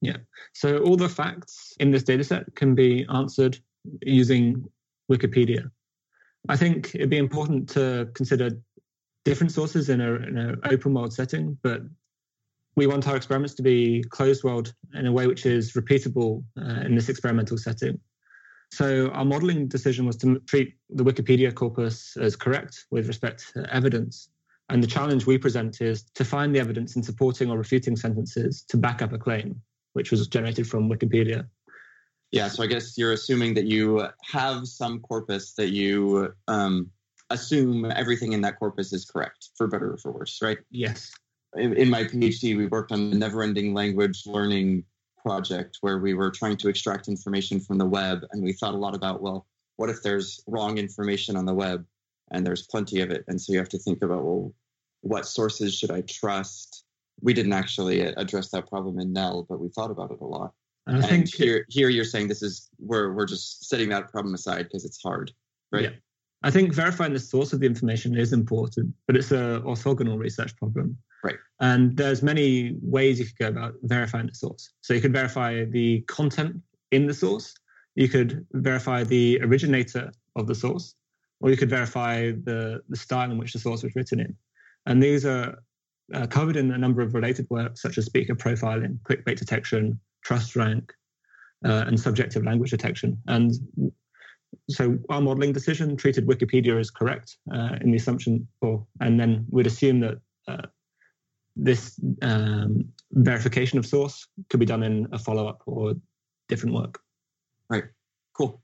Yeah. 0.00 0.16
So 0.54 0.78
all 0.78 0.96
the 0.96 1.08
facts 1.08 1.74
in 1.78 1.90
this 1.90 2.02
dataset 2.02 2.54
can 2.54 2.74
be 2.74 3.06
answered 3.12 3.58
using 4.02 4.64
Wikipedia. 5.12 5.70
I 6.48 6.56
think 6.56 6.94
it'd 6.94 7.10
be 7.10 7.18
important 7.18 7.68
to 7.70 8.08
consider 8.14 8.50
different 9.24 9.52
sources 9.52 9.90
in 9.90 10.00
an 10.00 10.58
open 10.64 10.94
world 10.94 11.12
setting, 11.12 11.58
but 11.62 11.82
we 12.76 12.86
want 12.86 13.06
our 13.08 13.16
experiments 13.16 13.54
to 13.54 13.62
be 13.62 14.02
closed 14.10 14.44
world 14.44 14.72
in 14.94 15.06
a 15.06 15.12
way 15.12 15.26
which 15.26 15.46
is 15.46 15.72
repeatable 15.72 16.44
uh, 16.58 16.82
in 16.86 16.94
this 16.94 17.08
experimental 17.08 17.58
setting. 17.58 17.98
So 18.72 19.08
our 19.08 19.24
modeling 19.24 19.66
decision 19.66 20.06
was 20.06 20.16
to 20.18 20.38
treat 20.46 20.74
the 20.90 21.02
Wikipedia 21.02 21.52
corpus 21.52 22.16
as 22.16 22.36
correct 22.36 22.86
with 22.90 23.08
respect 23.08 23.52
to 23.54 23.74
evidence. 23.74 24.28
And 24.68 24.80
the 24.80 24.86
challenge 24.86 25.26
we 25.26 25.38
present 25.38 25.80
is 25.80 26.04
to 26.14 26.24
find 26.24 26.54
the 26.54 26.60
evidence 26.60 26.94
in 26.94 27.02
supporting 27.02 27.50
or 27.50 27.58
refuting 27.58 27.96
sentences 27.96 28.62
to 28.68 28.76
back 28.76 29.02
up 29.02 29.12
a 29.12 29.18
claim, 29.18 29.60
which 29.94 30.12
was 30.12 30.28
generated 30.28 30.68
from 30.68 30.88
Wikipedia. 30.88 31.48
Yeah, 32.30 32.46
so 32.46 32.62
I 32.62 32.68
guess 32.68 32.96
you're 32.96 33.12
assuming 33.12 33.54
that 33.54 33.64
you 33.64 34.06
have 34.22 34.68
some 34.68 35.00
corpus 35.00 35.54
that 35.54 35.70
you 35.70 36.32
um, 36.46 36.92
assume 37.30 37.90
everything 37.90 38.32
in 38.32 38.40
that 38.42 38.60
corpus 38.60 38.92
is 38.92 39.04
correct, 39.04 39.48
for 39.56 39.66
better 39.66 39.94
or 39.94 39.98
for 39.98 40.12
worse, 40.12 40.38
right? 40.40 40.58
Yes 40.70 41.10
in, 41.56 41.74
in 41.74 41.90
my 41.90 42.04
PhD, 42.04 42.56
we 42.56 42.66
worked 42.66 42.92
on 42.92 43.10
the 43.10 43.16
never-ending 43.16 43.74
language 43.74 44.22
learning 44.26 44.84
project 45.22 45.78
where 45.80 45.98
we 45.98 46.14
were 46.14 46.30
trying 46.30 46.56
to 46.58 46.68
extract 46.68 47.08
information 47.08 47.60
from 47.60 47.78
the 47.78 47.86
web, 47.86 48.24
and 48.32 48.42
we 48.42 48.52
thought 48.52 48.74
a 48.74 48.78
lot 48.78 48.94
about, 48.94 49.20
well, 49.20 49.46
what 49.76 49.90
if 49.90 50.02
there's 50.02 50.42
wrong 50.46 50.78
information 50.78 51.36
on 51.36 51.46
the 51.46 51.54
web, 51.54 51.84
and 52.30 52.46
there's 52.46 52.66
plenty 52.66 53.00
of 53.00 53.10
it, 53.10 53.24
and 53.28 53.40
so 53.40 53.52
you 53.52 53.58
have 53.58 53.68
to 53.68 53.78
think 53.78 54.02
about, 54.02 54.24
well, 54.24 54.54
what 55.02 55.26
sources 55.26 55.76
should 55.76 55.90
I 55.90 56.02
trust? 56.02 56.84
We 57.22 57.34
didn't 57.34 57.52
actually 57.52 58.00
address 58.00 58.50
that 58.50 58.68
problem 58.68 58.98
in 58.98 59.12
NELL, 59.12 59.46
but 59.48 59.60
we 59.60 59.68
thought 59.68 59.90
about 59.90 60.10
it 60.10 60.20
a 60.20 60.26
lot. 60.26 60.52
And 60.86 61.04
I 61.04 61.06
think 61.06 61.32
here, 61.32 61.66
here 61.68 61.88
you're 61.88 62.04
saying 62.04 62.28
this 62.28 62.42
is 62.42 62.68
we're 62.78 63.12
we're 63.12 63.26
just 63.26 63.68
setting 63.68 63.90
that 63.90 64.10
problem 64.10 64.34
aside 64.34 64.64
because 64.64 64.84
it's 64.84 65.00
hard, 65.02 65.30
right? 65.70 65.84
Yeah. 65.84 65.90
I 66.42 66.50
think 66.50 66.74
verifying 66.74 67.12
the 67.12 67.20
source 67.20 67.52
of 67.52 67.60
the 67.60 67.66
information 67.66 68.16
is 68.16 68.32
important, 68.32 68.94
but 69.06 69.14
it's 69.14 69.30
a 69.30 69.62
orthogonal 69.64 70.18
research 70.18 70.56
problem. 70.56 70.96
Right. 71.22 71.36
And 71.60 71.96
there's 71.96 72.22
many 72.22 72.76
ways 72.82 73.18
you 73.18 73.26
could 73.26 73.38
go 73.38 73.48
about 73.48 73.74
verifying 73.82 74.26
the 74.26 74.34
source. 74.34 74.70
So 74.80 74.94
you 74.94 75.00
could 75.00 75.12
verify 75.12 75.64
the 75.64 76.00
content 76.02 76.56
in 76.90 77.06
the 77.06 77.14
source, 77.14 77.54
you 77.94 78.08
could 78.08 78.46
verify 78.52 79.04
the 79.04 79.40
originator 79.42 80.10
of 80.36 80.46
the 80.46 80.54
source, 80.54 80.94
or 81.40 81.50
you 81.50 81.56
could 81.56 81.70
verify 81.70 82.30
the, 82.30 82.82
the 82.88 82.96
style 82.96 83.30
in 83.30 83.38
which 83.38 83.52
the 83.52 83.58
source 83.58 83.82
was 83.82 83.94
written 83.94 84.20
in. 84.20 84.34
And 84.86 85.02
these 85.02 85.26
are 85.26 85.62
uh, 86.14 86.26
covered 86.26 86.56
in 86.56 86.72
a 86.72 86.78
number 86.78 87.02
of 87.02 87.14
related 87.14 87.46
works, 87.50 87.82
such 87.82 87.98
as 87.98 88.06
speaker 88.06 88.34
profiling, 88.34 88.98
clickbait 89.00 89.36
detection, 89.36 90.00
trust 90.24 90.56
rank, 90.56 90.92
uh, 91.64 91.84
and 91.86 91.98
subjective 91.98 92.44
language 92.44 92.70
detection. 92.70 93.18
And 93.26 93.54
so 94.68 94.98
our 95.08 95.20
modeling 95.20 95.52
decision 95.52 95.96
treated 95.96 96.26
Wikipedia 96.26 96.78
as 96.78 96.90
correct 96.90 97.36
uh, 97.52 97.76
in 97.80 97.90
the 97.90 97.96
assumption, 97.96 98.48
or 98.60 98.86
and 99.00 99.20
then 99.20 99.46
we'd 99.50 99.66
assume 99.66 100.00
that 100.00 100.18
uh, 100.48 100.66
this 101.56 101.98
um, 102.22 102.84
verification 103.12 103.78
of 103.78 103.86
source 103.86 104.26
could 104.48 104.60
be 104.60 104.66
done 104.66 104.82
in 104.82 105.06
a 105.12 105.18
follow 105.18 105.46
up 105.46 105.62
or 105.66 105.94
different 106.48 106.74
work. 106.74 107.00
Right. 107.68 107.84
Cool. 108.34 108.60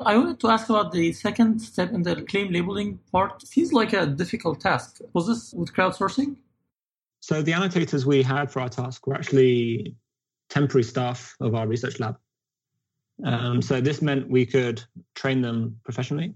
I 0.00 0.16
wanted 0.16 0.40
to 0.40 0.48
ask 0.48 0.68
about 0.68 0.92
the 0.92 1.12
second 1.12 1.60
step 1.60 1.92
in 1.92 2.02
the 2.02 2.22
claim 2.22 2.52
labeling 2.52 2.98
part. 3.12 3.42
It 3.42 3.48
seems 3.48 3.72
like 3.72 3.92
a 3.94 4.06
difficult 4.06 4.60
task. 4.60 5.00
Was 5.14 5.26
this 5.26 5.54
with 5.54 5.72
crowdsourcing? 5.72 6.36
So 7.20 7.42
the 7.42 7.52
annotators 7.52 8.04
we 8.04 8.22
had 8.22 8.50
for 8.50 8.60
our 8.60 8.68
task 8.68 9.06
were 9.06 9.14
actually 9.14 9.96
temporary 10.50 10.84
staff 10.84 11.34
of 11.40 11.54
our 11.54 11.66
research 11.66 11.98
lab. 11.98 12.16
Um, 13.24 13.62
so 13.62 13.80
this 13.80 14.02
meant 14.02 14.28
we 14.28 14.44
could 14.44 14.82
train 15.14 15.40
them 15.40 15.80
professionally 15.84 16.34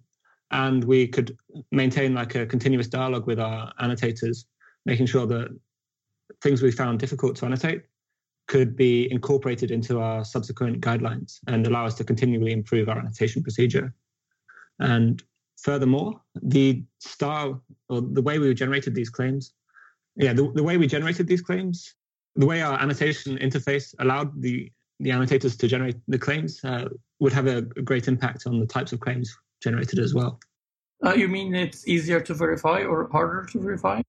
and 0.50 0.82
we 0.82 1.06
could 1.06 1.37
maintain 1.70 2.14
like 2.14 2.34
a 2.34 2.46
continuous 2.46 2.88
dialogue 2.88 3.26
with 3.26 3.38
our 3.38 3.72
annotators, 3.78 4.46
making 4.87 5.06
sure 5.06 5.26
that 5.26 5.56
things 6.42 6.62
we 6.62 6.70
found 6.70 6.99
difficult 6.99 7.37
to 7.37 7.47
annotate 7.47 7.82
could 8.49 8.76
be 8.76 9.11
incorporated 9.12 9.70
into 9.70 10.00
our 10.00 10.25
subsequent 10.25 10.80
guidelines 10.80 11.38
and 11.47 11.66
allow 11.66 11.87
us 11.87 11.94
to 11.94 12.04
continually 12.04 12.52
improve 12.52 12.88
our 12.88 12.99
annotation 12.99 13.42
procedure. 13.42 13.94
And 14.80 15.23
furthermore, 15.56 16.20
the 16.42 16.82
style 16.99 17.62
or 17.88 18.00
the 18.00 18.23
way 18.23 18.38
we 18.38 18.52
generated 18.54 18.94
these 18.94 19.11
claims, 19.11 19.52
yeah, 20.16 20.32
the, 20.32 20.50
the 20.52 20.62
way 20.62 20.76
we 20.76 20.87
generated 20.87 21.28
these 21.28 21.42
claims, 21.42 21.94
the 22.35 22.47
way 22.47 22.62
our 22.62 22.76
annotation 22.80 23.38
interface 23.38 23.94
allowed 24.00 24.40
the, 24.42 24.70
the 24.99 25.11
annotators 25.11 25.56
to 25.56 25.68
generate 25.68 25.97
the 26.09 26.18
claims 26.18 26.61
uh, 26.64 26.88
would 27.20 27.32
have 27.32 27.47
a, 27.47 27.62
great 27.62 28.09
impact 28.09 28.47
on 28.47 28.59
the 28.59 28.66
types 28.66 28.92
of 28.92 29.00
claims 29.00 29.37
generated 29.62 29.99
as 29.99 30.14
well. 30.14 30.40
Uh, 31.04 31.14
you 31.14 31.28
mean 31.28 31.54
it's 31.54 31.87
easier 31.87 32.20
to 32.20 32.35
verify 32.35 32.82
or 32.82 33.09
harder 33.11 33.47
to 33.52 33.61
verify? 33.61 34.02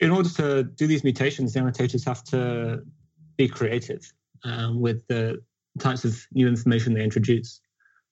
In 0.00 0.10
order 0.10 0.28
to 0.28 0.64
do 0.64 0.86
these 0.86 1.04
mutations, 1.04 1.52
the 1.52 1.60
annotators 1.60 2.04
have 2.04 2.22
to 2.24 2.82
be 3.36 3.48
creative 3.48 4.12
um, 4.44 4.80
with 4.80 5.06
the 5.08 5.42
types 5.78 6.04
of 6.04 6.26
new 6.32 6.48
information 6.48 6.94
they 6.94 7.02
introduce. 7.02 7.60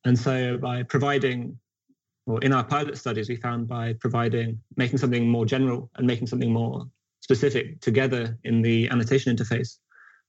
And 0.05 0.19
so 0.19 0.59
by 0.59 0.83
providing, 0.83 1.59
or 2.27 2.41
in 2.43 2.53
our 2.53 2.65
pilot 2.65 2.97
studies, 2.99 3.29
we 3.29 3.37
found 3.37 3.69
by 3.69 3.95
providing, 3.95 4.59
making 4.77 4.99
something 4.99 5.29
more 5.29 5.47
general 5.47 5.91
and 5.97 6.07
making 6.07 6.27
something 6.27 6.53
more 6.53 6.87
specific 7.21 7.81
together 7.81 8.39
in 8.45 8.61
the 8.61 8.89
annotation 8.91 9.35
interface 9.35 9.79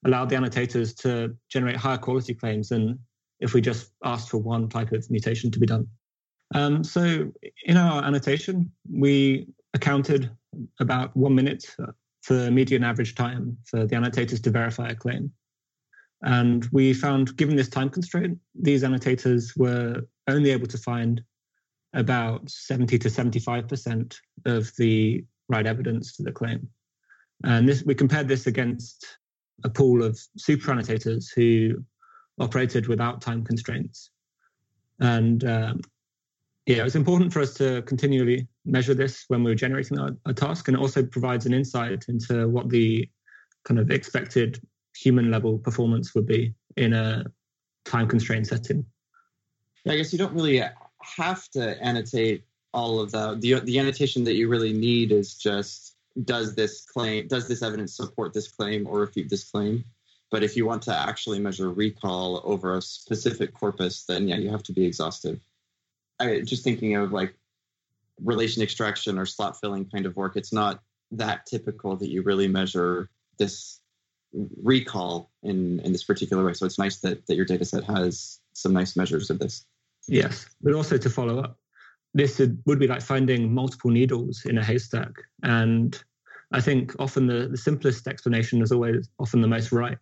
allowed 0.06 0.30
the 0.30 0.36
annotators 0.36 0.94
to 0.94 1.36
generate 1.50 1.76
higher 1.76 1.98
quality 1.98 2.34
claims 2.34 2.70
than 2.70 3.00
if 3.40 3.54
we 3.54 3.62
just 3.62 3.92
asked 4.04 4.30
for 4.30 4.38
one 4.38 4.70
type 4.70 4.92
of 4.92 5.10
mutation 5.10 5.52
to 5.52 5.60
be 5.60 5.66
done. 5.66 5.88
Um, 6.54 6.84
so 6.84 7.32
in 7.66 7.76
our 7.76 8.04
annotation, 8.04 8.72
we 8.90 9.48
accounted 9.74 10.30
about 10.80 11.16
one 11.16 11.36
minute 11.36 11.66
for 12.22 12.50
median 12.52 12.84
average 12.84 13.16
time 13.16 13.58
for 13.66 13.86
the 13.86 13.96
annotators 13.96 14.42
to 14.42 14.50
verify 14.50 14.90
a 14.90 14.96
claim. 14.96 15.32
And 16.24 16.66
we 16.72 16.94
found, 16.94 17.38
given 17.38 17.56
this 17.56 17.70
time 17.70 17.90
constraint, 17.90 18.40
these 18.56 18.84
annotators 18.84 19.56
were 19.56 20.02
only 20.28 20.52
able 20.52 20.68
to 20.68 20.78
find 20.78 21.22
about 21.94 22.50
70 22.50 22.98
to 23.00 23.10
75% 23.10 24.16
of 24.46 24.72
the 24.78 25.24
right 25.50 25.66
evidence 25.66 26.16
to 26.16 26.24
the 26.24 26.32
claim. 26.32 26.68
And 27.44 27.68
this, 27.68 27.84
we 27.84 27.96
compared 27.96 28.28
this 28.28 28.48
against 28.48 29.06
a 29.64 29.70
pool 29.70 30.04
of 30.04 30.20
super 30.38 30.72
annotators 30.72 31.30
who 31.30 31.84
operated 32.40 32.88
without 32.88 33.22
time 33.22 33.44
constraints. 33.44 34.10
And 35.00 35.44
um, 35.44 35.82
yeah, 36.66 36.84
it's 36.84 36.96
important 36.96 37.32
for 37.32 37.42
us 37.42 37.54
to 37.56 37.84
continually 37.84 38.48
measure 38.66 38.96
this 38.96 39.26
when 39.28 39.44
we're 39.44 39.56
generating 39.56 40.00
our, 40.00 40.34
task, 40.34 40.68
and 40.68 40.76
it 40.76 40.82
also 40.82 41.04
provides 41.04 41.46
an 41.46 41.54
insight 41.54 42.06
into 42.08 42.48
what 42.48 42.70
the 42.70 43.08
kind 43.66 43.80
of 43.80 43.92
expected 43.92 44.60
human 44.96 45.30
level 45.30 45.60
performance 45.60 46.16
would 46.16 46.26
be 46.26 46.56
in 46.76 46.94
a 46.94 47.26
time 47.86 48.08
constrained 48.08 48.48
setting. 48.48 48.86
I 49.88 49.96
guess 49.96 50.12
you 50.12 50.18
don't 50.18 50.34
really 50.34 50.64
have 51.18 51.48
to 51.52 51.84
annotate 51.84 52.44
all 52.74 53.00
of. 53.00 53.12
The, 53.12 53.62
the 53.64 53.78
annotation 53.78 54.24
that 54.24 54.34
you 54.34 54.48
really 54.48 54.74
need 54.74 55.12
is 55.12 55.36
just 55.36 55.96
does 56.24 56.56
this 56.56 56.82
claim, 56.82 57.28
does 57.28 57.48
this 57.48 57.62
evidence 57.62 57.96
support 57.96 58.34
this 58.34 58.48
claim 58.48 58.88
or 58.88 59.00
refute 59.00 59.30
this 59.30 59.44
claim? 59.44 59.84
But 60.32 60.44
if 60.44 60.58
you 60.58 60.66
want 60.66 60.82
to 60.84 60.96
actually 60.96 61.40
measure 61.40 61.70
recall 61.70 62.42
over 62.44 62.76
a 62.76 62.82
specific 62.82 63.54
corpus, 63.54 64.06
then 64.06 64.28
yeah, 64.28 64.38
you 64.38 64.50
have 64.50 64.64
to 64.64 64.74
be 64.74 64.86
exhaustive. 64.86 65.40
I 66.20 66.42
just 66.42 66.64
thinking 66.64 66.96
of 66.96 67.12
like 67.12 67.36
relation 68.24 68.64
extraction 68.64 69.18
or 69.18 69.26
slot 69.26 69.60
filling 69.60 69.86
kind 69.86 70.06
of 70.06 70.16
work. 70.16 70.36
It's 70.36 70.54
not 70.54 70.82
that 71.12 71.46
typical 71.46 71.96
that 71.98 72.10
you 72.10 72.22
really 72.22 72.48
measure 72.48 73.10
this 73.38 73.80
recall 74.64 75.32
in 75.44 75.80
in 75.82 75.92
this 75.92 76.04
particular 76.04 76.46
way. 76.46 76.54
So 76.54 76.66
it's 76.66 76.80
nice 76.80 76.98
that 77.00 77.26
that 77.28 77.36
your 77.36 77.46
data 77.46 77.66
set 77.66 77.84
has 77.86 78.40
some 78.54 78.74
nice 78.74 78.96
measures 78.96 79.30
of 79.30 79.40
this. 79.40 79.66
Yes, 80.08 80.46
but 80.62 80.74
also 80.74 80.98
to 80.98 81.10
follow 81.10 81.40
up, 81.40 81.58
this 82.14 82.40
would 82.66 82.80
be 82.80 82.88
like 82.88 83.02
finding 83.02 83.54
multiple 83.54 83.92
needles 83.92 84.46
in 84.46 84.58
a 84.58 84.64
haystack, 84.64 85.12
and 85.44 86.02
I 86.52 86.62
think 86.62 86.96
often 87.00 87.28
the, 87.28 87.48
the 87.48 87.58
simplest 87.58 88.08
explanation 88.08 88.62
is 88.62 88.72
always 88.72 89.10
often 89.20 89.42
the 89.42 89.48
most 89.48 89.72
right. 89.72 89.98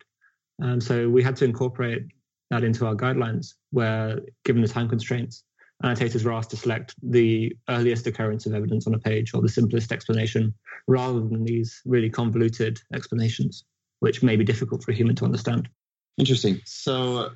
Um, 0.62 0.80
so 0.80 1.08
we 1.08 1.22
had 1.22 1.36
to 1.36 1.44
incorporate 1.44 2.04
that 2.50 2.62
into 2.62 2.86
our 2.86 2.94
guidelines, 2.94 3.54
where 3.70 4.20
given 4.44 4.62
the 4.62 4.68
time 4.68 4.88
constraints, 4.88 5.42
annotators 5.84 6.24
were 6.24 6.32
asked 6.32 6.50
to 6.50 6.56
select 6.56 6.94
the 7.02 7.54
earliest 7.68 8.06
occurrence 8.06 8.46
of 8.46 8.54
evidence 8.54 8.86
on 8.86 8.94
a 8.94 8.98
page 8.98 9.34
or 9.34 9.42
the 9.42 9.48
simplest 9.48 9.92
explanation, 9.92 10.54
rather 10.88 11.20
than 11.20 11.44
these 11.44 11.80
really 11.84 12.10
convoluted 12.10 12.80
explanations, 12.92 13.64
which 14.00 14.22
may 14.22 14.36
be 14.36 14.44
difficult 14.44 14.82
for 14.82 14.92
a 14.92 14.94
human 14.94 15.14
to 15.16 15.24
understand. 15.24 15.68
Interesting. 16.16 16.60
So 16.64 17.30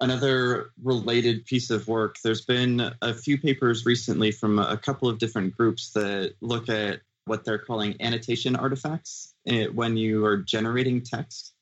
another 0.00 0.70
related 0.82 1.44
piece 1.44 1.70
of 1.70 1.86
work 1.86 2.16
there's 2.24 2.44
been 2.44 2.90
a 3.00 3.14
few 3.14 3.38
papers 3.38 3.86
recently 3.86 4.32
from 4.32 4.58
a 4.58 4.76
couple 4.76 5.08
of 5.08 5.18
different 5.18 5.56
groups 5.56 5.92
that 5.92 6.34
look 6.40 6.68
at 6.68 7.00
what 7.26 7.44
they're 7.44 7.58
calling 7.58 7.94
annotation 8.00 8.56
artifacts 8.56 9.34
eh, 9.46 9.66
when 9.66 9.96
you 9.96 10.24
are 10.24 10.38
generating 10.38 11.00
text 11.00 11.54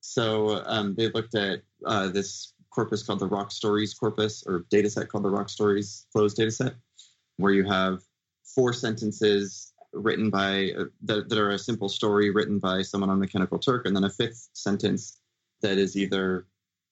so 0.00 0.62
um, 0.66 0.94
they 0.96 1.08
looked 1.08 1.34
at 1.34 1.62
uh, 1.86 2.08
this 2.08 2.52
corpus 2.70 3.02
called 3.02 3.20
the 3.20 3.28
ROCStories 3.28 3.98
corpus 3.98 4.44
or 4.46 4.64
data 4.70 4.90
set 4.90 5.08
called 5.08 5.24
the 5.24 5.30
ROCStories 5.30 6.04
Cloze 6.12 6.34
data 6.34 6.50
set 6.50 6.74
where 7.36 7.52
you 7.52 7.64
have 7.64 8.02
four 8.44 8.72
sentences 8.72 9.72
written 9.92 10.30
by 10.30 10.70
uh, 10.78 10.84
that, 11.02 11.28
that 11.28 11.38
are 11.38 11.50
a 11.50 11.58
simple 11.58 11.88
story 11.88 12.30
written 12.30 12.58
by 12.58 12.82
someone 12.82 13.10
on 13.10 13.18
mechanical 13.18 13.58
turk 13.58 13.86
and 13.86 13.96
then 13.96 14.04
a 14.04 14.10
fifth 14.10 14.48
sentence 14.52 15.18
that 15.62 15.78
is 15.78 15.96
either 15.96 16.46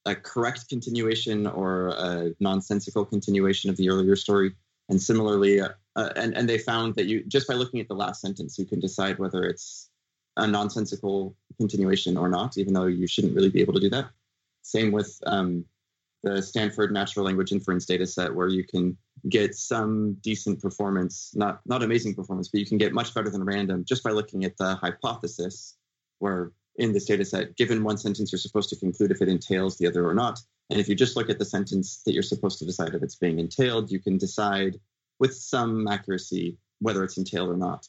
a 0.06 0.14
correct 0.14 0.68
continuation 0.68 1.47
or 1.47 1.88
a 1.88 2.33
nonsensical 2.40 3.04
continuation 3.04 3.68
of 3.71 3.76
the 3.76 3.90
earlier 3.90 4.16
story. 4.16 4.54
And 4.88 5.02
similarly, 5.02 5.61
uh, 5.61 5.71
uh, 5.97 6.11
and, 6.14 6.37
and 6.37 6.49
they 6.49 6.59
found 6.59 6.95
that 6.95 7.06
you 7.06 7.25
just 7.25 7.49
by 7.49 7.54
looking 7.54 7.80
at 7.80 7.88
the 7.88 7.95
last 7.95 8.21
sentence, 8.21 8.59
you 8.59 8.64
can 8.64 8.78
decide 8.78 9.18
whether 9.18 9.42
it's 9.42 9.90
a 10.37 10.47
nonsensical 10.47 11.35
continuation 11.56 12.16
or 12.16 12.28
not, 12.28 12.56
even 12.56 12.73
though 12.73 12.87
you 12.87 13.06
shouldn't 13.06 13.35
really 13.35 13.50
be 13.50 13.61
able 13.61 13.75
to 13.75 13.80
do 13.80 13.90
that. 13.90 14.06
Same 14.66 14.90
with 14.92 15.18
um, 15.26 15.64
the 16.23 16.42
Stanford 16.42 16.92
Natural 16.92 17.25
Language 17.25 17.52
Inference 17.52 17.87
data 17.87 18.06
set, 18.06 18.35
where 18.35 18.49
you 18.49 18.64
can 18.64 18.96
get 19.28 19.54
some 19.54 20.14
decent 20.23 20.61
performance, 20.61 21.32
not 21.35 21.61
not 21.66 21.85
amazing 21.85 22.14
performance, 22.14 22.49
but 22.49 22.58
you 22.58 22.66
can 22.66 22.78
get 22.78 22.92
much 22.92 23.14
better 23.14 23.30
than 23.30 23.44
random 23.44 23.85
just 23.85 24.02
by 24.02 24.11
looking 24.11 24.44
at 24.44 24.56
the 24.56 24.75
hypothesis, 24.75 25.76
where 26.18 26.52
in 26.76 26.92
this 26.92 27.04
data 27.04 27.25
set, 27.25 27.56
given 27.56 27.85
one 27.85 27.96
sentence, 27.96 28.32
you're 28.32 28.38
supposed 28.38 28.68
to 28.70 28.76
conclude 28.76 29.12
if 29.12 29.23
it 29.23 29.28
entails 29.28 29.78
the 29.78 29.87
other 29.87 30.06
or 30.06 30.14
not. 30.14 30.40
And 30.68 30.80
if 30.80 30.88
you 30.88 30.96
just 30.96 31.16
look 31.16 31.30
at 31.30 31.38
the 31.38 31.44
sentence 31.44 32.02
that 32.04 32.12
you're 32.12 32.23
supposed 32.23 32.58
to 32.58 32.66
decide 32.66 32.94
if 32.94 33.02
it's 33.02 33.14
being 33.14 33.38
entailed, 33.38 33.90
you 33.92 34.00
can 34.00 34.18
decide 34.18 34.80
with 35.20 35.35
some 35.35 35.87
accuracy 35.87 36.58
whether 36.80 37.04
it's 37.04 37.16
entailed 37.16 37.50
or 37.50 37.56
not. 37.56 37.87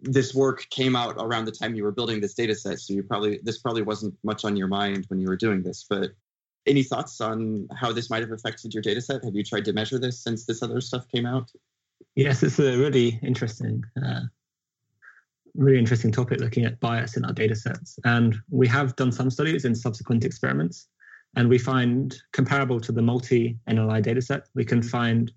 This 0.00 0.34
work 0.34 0.66
came 0.70 0.96
out 0.96 1.16
around 1.18 1.44
the 1.44 1.52
time 1.52 1.74
you 1.74 1.84
were 1.84 1.92
building 1.92 2.20
this 2.20 2.34
data 2.34 2.54
set, 2.54 2.80
so 2.80 2.94
you 2.94 3.02
probably 3.02 3.40
this 3.42 3.58
probably 3.58 3.82
wasn't 3.82 4.14
much 4.24 4.44
on 4.44 4.56
your 4.56 4.68
mind 4.68 5.04
when 5.08 5.20
you 5.20 5.28
were 5.28 5.36
doing 5.36 5.62
this. 5.62 5.86
But 5.88 6.12
any 6.66 6.82
thoughts 6.82 7.20
on 7.20 7.68
how 7.76 7.92
this 7.92 8.10
might 8.10 8.22
have 8.22 8.32
affected 8.32 8.72
your 8.72 8.82
data 8.82 9.00
set? 9.00 9.24
Have 9.24 9.34
you 9.34 9.44
tried 9.44 9.64
to 9.66 9.72
measure 9.72 9.98
this 9.98 10.22
since 10.22 10.46
this 10.46 10.62
other 10.62 10.80
stuff 10.80 11.06
came 11.08 11.26
out? 11.26 11.50
Yes, 12.14 12.42
it's 12.42 12.58
a 12.58 12.76
really 12.76 13.18
interesting 13.22 13.82
uh, 14.04 14.20
really 15.54 15.78
interesting 15.78 16.10
topic 16.10 16.40
looking 16.40 16.64
at 16.64 16.80
bias 16.80 17.16
in 17.16 17.24
our 17.24 17.32
data 17.32 17.54
sets. 17.54 17.98
And 18.04 18.36
we 18.50 18.66
have 18.68 18.96
done 18.96 19.12
some 19.12 19.30
studies 19.30 19.64
in 19.64 19.74
subsequent 19.74 20.24
experiments, 20.24 20.88
and 21.36 21.48
we 21.48 21.58
find 21.58 22.16
comparable 22.32 22.80
to 22.80 22.92
the 22.92 23.02
multi 23.02 23.58
NLI 23.68 24.02
data 24.02 24.22
set, 24.22 24.48
we 24.54 24.64
can 24.64 24.82
find 24.82 25.32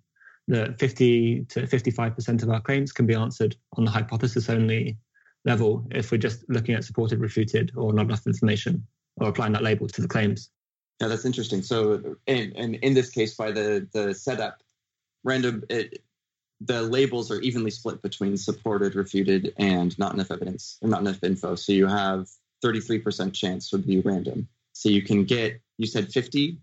that 0.48 0.80
50 0.80 1.46
to 1.46 1.62
55% 1.62 2.44
of 2.44 2.50
our 2.50 2.62
claims 2.62 2.92
can 2.92 3.06
be 3.06 3.14
answered 3.14 3.56
on 3.78 3.84
the 3.84 3.92
hypothesis 3.92 4.50
only 4.50 4.98
level 5.46 5.86
if 5.92 6.12
we're 6.12 6.18
just 6.18 6.44
looking 6.50 6.76
at 6.76 6.84
supported, 6.84 7.20
refuted, 7.20 7.72
or 7.76 7.94
not 7.94 8.06
enough 8.06 8.26
information, 8.28 8.86
or 9.18 9.30
applying 9.30 9.54
that 9.54 9.64
label 9.64 9.88
to 9.88 10.02
the 10.02 10.08
claims. 10.08 10.50
Yeah, 11.00 11.08
that's 11.08 11.26
interesting. 11.26 11.62
So, 11.62 12.18
and, 12.26 12.56
and 12.56 12.76
in 12.76 12.94
this 12.94 13.10
case, 13.10 13.36
by 13.36 13.52
the 13.52 13.88
the 13.94 14.14
setup, 14.14 14.64
random 15.24 15.64
it, 15.70 16.04
the 16.62 16.82
labels 16.82 17.32
are 17.32 17.40
evenly 17.42 17.72
split 17.72 18.02
between 18.02 18.38
supported, 18.38 18.96
refuted, 18.96 19.54
and 19.58 19.98
not 20.00 20.14
enough 20.14 20.32
evidence 20.32 20.78
or 20.82 20.90
not 20.90 21.02
enough 21.02 21.24
info. 21.24 21.56
So 21.56 21.72
you 21.72 21.88
have 21.88 22.28
33% 22.64 23.34
chance 23.34 23.72
would 23.72 23.86
be 23.86 24.00
random. 24.00 24.48
So 24.74 24.90
you 24.90 25.04
can 25.04 25.24
get, 25.26 25.62
you 25.78 25.86
said 25.86 26.12
50 26.12 26.58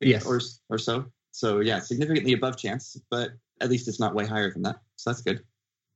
yes. 0.00 0.26
or, 0.26 0.40
or 0.68 0.78
so. 0.78 1.06
So 1.32 1.60
yeah, 1.60 1.78
significantly 1.78 2.32
above 2.32 2.56
chance, 2.56 3.00
but 3.10 3.30
at 3.60 3.70
least 3.70 3.86
it's 3.86 4.00
not 4.00 4.14
way 4.14 4.26
higher 4.26 4.50
than 4.50 4.62
that. 4.62 4.80
So 4.96 5.10
that's 5.10 5.22
good. 5.22 5.44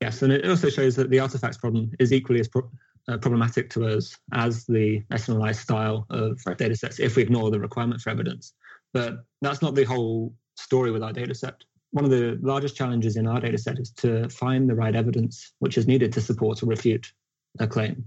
Yes, 0.01 0.23
and 0.23 0.33
it 0.33 0.49
also 0.49 0.71
shows 0.71 0.97
that 0.97 1.11
the 1.11 1.21
artifacts 1.21 1.57
problem 1.57 1.93
is 1.99 2.13
equally 2.13 2.41
as 2.41 2.49
pro- 2.49 2.71
uh, 3.09 3.19
problematic 3.19 3.71
to 3.71 3.87
us 3.87 4.17
as 4.33 4.64
the 4.67 5.03
SNLI 5.12 5.55
style 5.55 6.07
of 6.11 6.40
right. 6.47 6.59
data 6.59 6.77
sets 6.77 7.01
if 7.01 7.17
we 7.17 7.23
ignore 7.23 7.51
the 7.51 7.61
requirement 7.61 8.01
for 8.01 8.11
evidence. 8.11 8.55
But 8.93 9.25
that's 9.43 9.62
not 9.62 9.75
the 9.75 9.85
whole 9.85 10.35
story 10.57 10.90
with 10.90 11.03
our 11.03 11.12
data 11.12 11.35
set 11.35 11.64
one 11.95 12.05
of 12.05 12.11
the 12.11 12.37
largest 12.43 12.75
challenges 12.75 13.17
in 13.17 13.29
our 13.29 13.38
data 13.38 13.57
set 13.57 13.79
is 13.79 13.93
to 13.93 14.29
find 14.29 14.69
the 14.69 14.75
right 14.75 14.97
evidence 14.97 15.53
which 15.61 15.79
is 15.79 15.87
needed 15.87 16.12
to 16.12 16.21
support 16.21 16.61
or 16.61 16.67
refute 16.67 17.12
a 17.61 17.69
claim. 17.69 18.05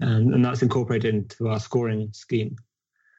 And, 0.00 0.32
and 0.32 0.42
that's 0.42 0.62
incorporated 0.62 1.14
into 1.14 1.48
our 1.48 1.60
scoring 1.60 2.08
scheme. 2.14 2.56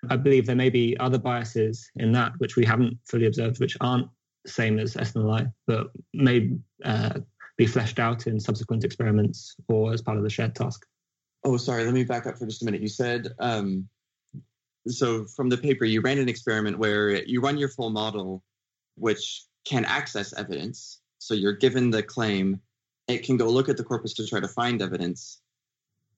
I 0.09 0.15
believe 0.15 0.47
there 0.47 0.55
may 0.55 0.71
be 0.71 0.97
other 0.99 1.19
biases 1.19 1.87
in 1.97 2.11
that 2.13 2.31
which 2.39 2.55
we 2.55 2.65
haven't 2.65 2.97
fully 3.05 3.27
observed, 3.27 3.59
which 3.59 3.77
aren't 3.79 4.07
the 4.43 4.49
same 4.49 4.79
as 4.79 4.95
SNLI, 4.95 5.53
but 5.67 5.91
may 6.15 6.57
uh, 6.83 7.19
be 7.59 7.67
fleshed 7.67 7.99
out 7.99 8.25
in 8.25 8.39
subsequent 8.39 8.85
experiments 8.85 9.53
or 9.67 9.93
as 9.93 10.01
part 10.01 10.17
of 10.17 10.23
the 10.23 10.29
shared 10.29 10.55
task. 10.55 10.85
Oh, 11.43 11.57
sorry. 11.57 11.83
Let 11.83 11.93
me 11.93 12.05
back 12.05 12.25
up 12.25 12.37
for 12.37 12.45
just 12.45 12.61
a 12.61 12.65
minute. 12.65 12.81
You 12.81 12.87
said 12.87 13.33
um, 13.37 13.89
so 14.87 15.25
from 15.25 15.49
the 15.49 15.57
paper, 15.57 15.83
you 15.83 15.99
ran 15.99 16.19
an 16.19 16.29
experiment 16.29 16.79
where 16.79 17.21
you 17.25 17.41
run 17.41 17.57
your 17.57 17.67
full 17.67 17.89
model, 17.89 18.41
which 18.95 19.43
can 19.65 19.83
access 19.83 20.31
evidence. 20.33 21.01
So 21.17 21.33
you're 21.33 21.53
given 21.53 21.89
the 21.89 22.01
claim, 22.01 22.61
it 23.09 23.25
can 23.25 23.35
go 23.35 23.49
look 23.49 23.67
at 23.67 23.75
the 23.75 23.83
corpus 23.83 24.13
to 24.15 24.25
try 24.25 24.39
to 24.39 24.47
find 24.47 24.81
evidence. 24.81 25.41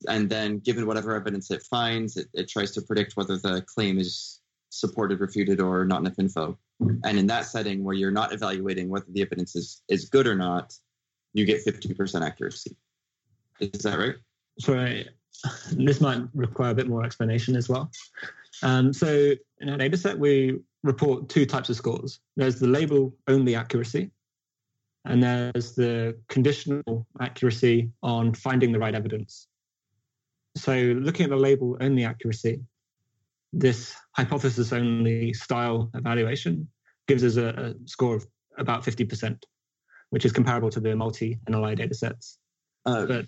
And 0.08 0.30
then, 0.30 0.58
given 0.60 0.86
whatever 0.86 1.16
evidence 1.16 1.50
it 1.50 1.62
finds, 1.62 2.16
it, 2.16 2.28
it 2.34 2.48
tries 2.48 2.70
to 2.72 2.82
predict 2.82 3.16
whether 3.16 3.36
the 3.36 3.62
claim 3.62 3.98
is 3.98 4.40
supported, 4.70 5.18
refuted, 5.20 5.60
or 5.60 5.84
not 5.84 6.00
enough 6.00 6.18
info. 6.18 6.56
And 7.04 7.18
in 7.18 7.26
that 7.28 7.46
setting, 7.46 7.84
where 7.84 7.94
you're 7.94 8.10
not 8.10 8.32
evaluating 8.32 8.88
whether 8.88 9.06
the 9.08 9.22
evidence 9.22 9.54
is, 9.54 9.82
is 9.88 10.08
good 10.08 10.26
or 10.26 10.34
not, 10.34 10.74
you 11.32 11.44
get 11.44 11.64
50% 11.64 12.24
accuracy. 12.24 12.76
Is 13.60 13.82
that 13.82 13.98
right? 13.98 14.16
Sorry, 14.58 15.08
this 15.72 16.00
might 16.00 16.22
require 16.34 16.70
a 16.70 16.74
bit 16.74 16.88
more 16.88 17.04
explanation 17.04 17.56
as 17.56 17.68
well. 17.68 17.90
Um, 18.62 18.92
so 18.92 19.32
in 19.60 19.68
our 19.68 19.78
data 19.78 19.96
set, 19.96 20.18
we 20.18 20.58
report 20.82 21.28
two 21.28 21.46
types 21.46 21.68
of 21.68 21.76
scores. 21.76 22.20
There's 22.36 22.58
the 22.58 22.68
label 22.68 23.14
only 23.28 23.54
accuracy, 23.54 24.10
and 25.04 25.22
there's 25.22 25.74
the 25.74 26.18
conditional 26.28 27.06
accuracy 27.20 27.90
on 28.02 28.34
finding 28.34 28.72
the 28.72 28.78
right 28.78 28.94
evidence. 28.94 29.48
So 30.56 30.74
looking 30.74 31.24
at 31.24 31.30
the 31.30 31.36
label 31.36 31.76
only 31.80 32.04
accuracy, 32.04 32.60
this 33.52 33.94
hypothesis 34.12 34.72
only 34.72 35.32
style 35.32 35.90
evaluation 35.94 36.68
gives 37.08 37.24
us 37.24 37.36
a, 37.36 37.48
a 37.48 37.74
score 37.88 38.16
of 38.16 38.26
about 38.58 38.84
50%, 38.84 39.42
which 40.12 40.26
is 40.26 40.32
comparable 40.32 40.68
to 40.68 40.78
the 40.78 40.94
multi 40.94 41.38
NLI 41.48 41.74
data 41.74 41.94
sets. 41.94 42.36
Uh, 42.84 43.06
but 43.06 43.26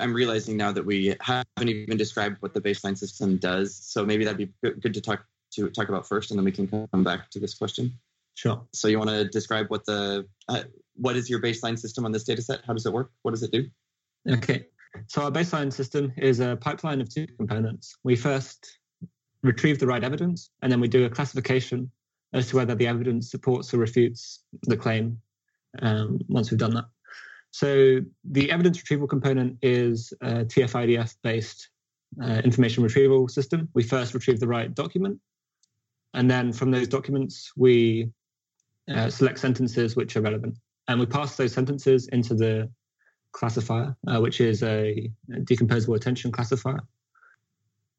I'm 0.00 0.12
realizing 0.12 0.56
now 0.56 0.72
that 0.72 0.84
we 0.84 1.14
haven't 1.20 1.68
even 1.68 1.96
described 1.96 2.38
what 2.40 2.54
the 2.54 2.60
baseline 2.60 2.98
system 2.98 3.36
does. 3.36 3.76
So 3.76 4.04
maybe 4.04 4.24
that'd 4.24 4.36
be 4.36 4.52
good 4.62 4.94
to 4.94 5.00
talk 5.00 5.24
to 5.52 5.70
talk 5.70 5.88
about 5.88 6.08
first, 6.08 6.32
and 6.32 6.38
then 6.38 6.44
we 6.44 6.50
can 6.50 6.66
come 6.66 7.04
back 7.04 7.30
to 7.30 7.38
this 7.38 7.54
question. 7.54 7.92
Sure. 8.34 8.66
So 8.72 8.88
you 8.88 8.98
want 8.98 9.10
to 9.10 9.28
describe 9.28 9.66
what 9.68 9.86
the 9.86 10.26
uh, 10.48 10.64
what 10.96 11.14
is 11.14 11.30
your 11.30 11.40
baseline 11.40 11.78
system 11.78 12.04
on 12.04 12.10
this 12.10 12.24
data 12.24 12.42
set? 12.42 12.62
How 12.66 12.72
does 12.72 12.84
it 12.84 12.92
work? 12.92 13.12
What 13.22 13.30
does 13.30 13.44
it 13.44 13.52
do? 13.52 13.68
Okay. 14.28 14.66
So 15.06 15.22
our 15.22 15.30
baseline 15.30 15.72
system 15.72 16.12
is 16.16 16.40
a 16.40 16.56
pipeline 16.56 17.00
of 17.00 17.14
two 17.14 17.28
components. 17.36 17.96
We 18.02 18.16
first 18.16 18.78
retrieve 19.44 19.78
the 19.78 19.86
right 19.86 20.02
evidence, 20.02 20.50
and 20.62 20.72
then 20.72 20.80
we 20.80 20.88
do 20.88 21.04
a 21.04 21.10
classification 21.10 21.92
as 22.32 22.48
to 22.48 22.56
whether 22.56 22.74
the 22.74 22.88
evidence 22.88 23.30
supports 23.30 23.72
or 23.72 23.78
refutes 23.78 24.40
the 24.62 24.76
claim 24.76 25.20
um, 25.80 26.20
once 26.28 26.50
we've 26.50 26.58
done 26.60 26.74
that. 26.74 26.84
So 27.50 28.00
the 28.24 28.50
evidence 28.50 28.78
retrieval 28.78 29.06
component 29.06 29.58
is 29.62 30.12
a 30.22 30.44
TF-IDF 30.44 31.16
based 31.22 31.68
uh, 32.22 32.40
information 32.44 32.82
retrieval 32.82 33.28
system. 33.28 33.68
We 33.74 33.82
first 33.82 34.14
retrieve 34.14 34.40
the 34.40 34.48
right 34.48 34.74
document, 34.74 35.18
and 36.14 36.30
then 36.30 36.52
from 36.52 36.70
those 36.70 36.88
documents, 36.88 37.52
we 37.56 38.10
uh, 38.88 39.08
select 39.08 39.38
sentences 39.38 39.96
which 39.96 40.16
are 40.16 40.20
relevant. 40.20 40.58
And 40.88 40.98
we 40.98 41.06
pass 41.06 41.36
those 41.36 41.52
sentences 41.52 42.08
into 42.08 42.34
the 42.34 42.70
classifier, 43.32 43.96
uh, 44.06 44.20
which 44.20 44.40
is 44.40 44.62
a 44.62 45.10
decomposable 45.30 45.96
attention 45.96 46.32
classifier. 46.32 46.80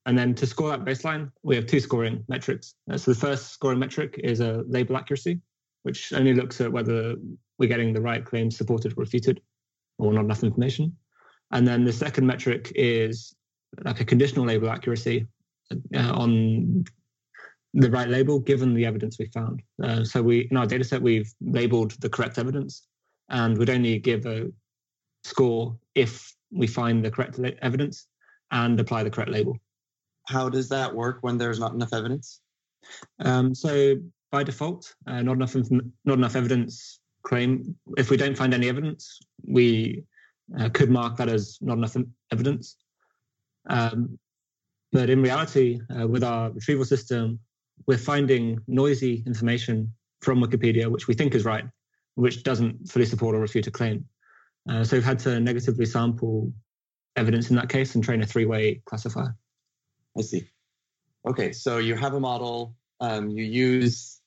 And 0.06 0.18
then 0.18 0.36
to 0.36 0.46
score 0.46 0.70
that 0.70 0.84
baseline, 0.84 1.32
we 1.44 1.56
have 1.56 1.66
two 1.66 1.80
scoring 1.80 2.24
metrics. 2.28 2.76
Uh, 2.92 2.98
so 2.98 3.14
the 3.14 3.20
first 3.20 3.54
scoring 3.54 3.80
metric 3.80 4.20
is 4.24 4.42
a 4.42 4.64
label 4.68 4.98
accuracy, 4.98 5.40
which 5.84 6.12
only 6.14 6.34
looks 6.34 6.60
at 6.60 6.72
whether 6.72 7.16
we're 7.60 7.70
getting 7.70 7.94
the 7.94 8.02
right 8.02 8.26
claims 8.26 8.58
supported 8.58 8.94
or 8.94 9.02
refuted 9.02 9.42
or 9.98 10.14
not 10.14 10.26
enough 10.26 10.44
information. 10.44 10.96
And 11.52 11.68
then 11.68 11.84
the 11.84 11.94
second 11.94 12.26
metric 12.26 12.72
is 12.76 13.36
like 13.84 14.00
a 14.00 14.06
conditional 14.06 14.46
label 14.46 14.70
accuracy 14.70 15.28
uh, 15.72 16.12
on 16.14 16.86
the 17.74 17.90
right 17.90 18.08
label 18.08 18.40
given 18.40 18.74
the 18.74 18.86
evidence 18.86 19.18
we 19.18 19.26
found. 19.28 19.62
Uh, 19.82 20.04
so 20.04 20.22
we 20.22 20.48
in 20.52 20.58
our 20.58 20.66
data 20.66 20.84
set 20.84 21.02
we've 21.02 21.32
labeled 21.42 21.92
the 22.02 22.10
correct 22.10 22.38
evidence 22.38 22.88
and 23.30 23.58
would 23.58 23.70
only 23.70 24.00
give 24.00 24.26
a 24.26 24.52
score 25.24 25.78
if 25.96 26.36
we 26.52 26.68
find 26.68 27.04
the 27.04 27.10
correct 27.10 27.40
evidence 27.62 28.08
and 28.52 28.80
apply 28.80 29.04
the 29.04 29.10
correct 29.10 29.32
label. 29.32 29.58
How 30.28 30.50
does 30.50 30.70
that 30.70 30.94
work 30.94 31.20
when 31.22 31.38
there's 31.38 31.60
not 31.60 31.74
enough 31.74 31.94
evidence? 31.94 32.42
Um, 33.20 33.56
so 33.56 33.96
by 34.32 34.44
default, 34.44 34.94
uh, 35.08 35.22
not 35.22 35.34
enough 35.34 35.56
not 36.06 36.18
enough 36.18 36.36
evidence 36.36 37.00
claim. 37.24 37.76
If 37.98 38.10
we 38.10 38.18
don't 38.18 38.38
find 38.38 38.54
any 38.54 38.70
evidence, 38.70 39.20
we 39.46 40.04
uh, 40.60 40.70
could 40.70 40.90
mark 40.90 41.18
that 41.18 41.30
as 41.30 41.58
not 41.62 41.78
enough 41.78 41.96
evidence. 42.32 42.78
Um, 43.70 44.20
but 44.92 45.10
in 45.10 45.22
reality, 45.22 45.82
uh, 45.90 46.08
with 46.08 46.24
our 46.24 46.52
retrieval 46.52 46.86
system, 46.86 47.40
we're 47.88 47.98
finding 47.98 48.60
noisy 48.68 49.24
information 49.26 49.92
from 50.22 50.42
Wikipedia, 50.42 50.90
which 50.90 51.08
we 51.08 51.14
think 51.14 51.34
is 51.36 51.46
right, 51.46 51.66
which 52.16 52.44
doesn't 52.44 52.90
fully 52.90 53.06
support 53.06 53.36
or 53.36 53.40
refute 53.40 53.68
a 53.68 53.72
claim. 53.72 54.06
Uh, 54.70 54.84
so 54.84 54.96
we've 54.96 55.04
had 55.04 55.20
to 55.20 55.40
negatively 55.40 55.86
sample 55.86 56.54
evidence 57.16 57.50
in 57.50 57.56
that 57.56 57.70
case 57.70 57.96
and 57.96 58.04
train 58.04 58.22
a 58.22 58.26
three-way 58.26 58.82
classifier. 58.86 59.36
I 60.18 60.22
see. 60.22 60.48
Okay, 61.26 61.52
so 61.52 61.78
you 61.78 61.96
have 61.96 62.14
a 62.14 62.20
model. 62.20 62.76
Um, 63.00 63.30
you 63.30 63.44
use. 63.44 64.22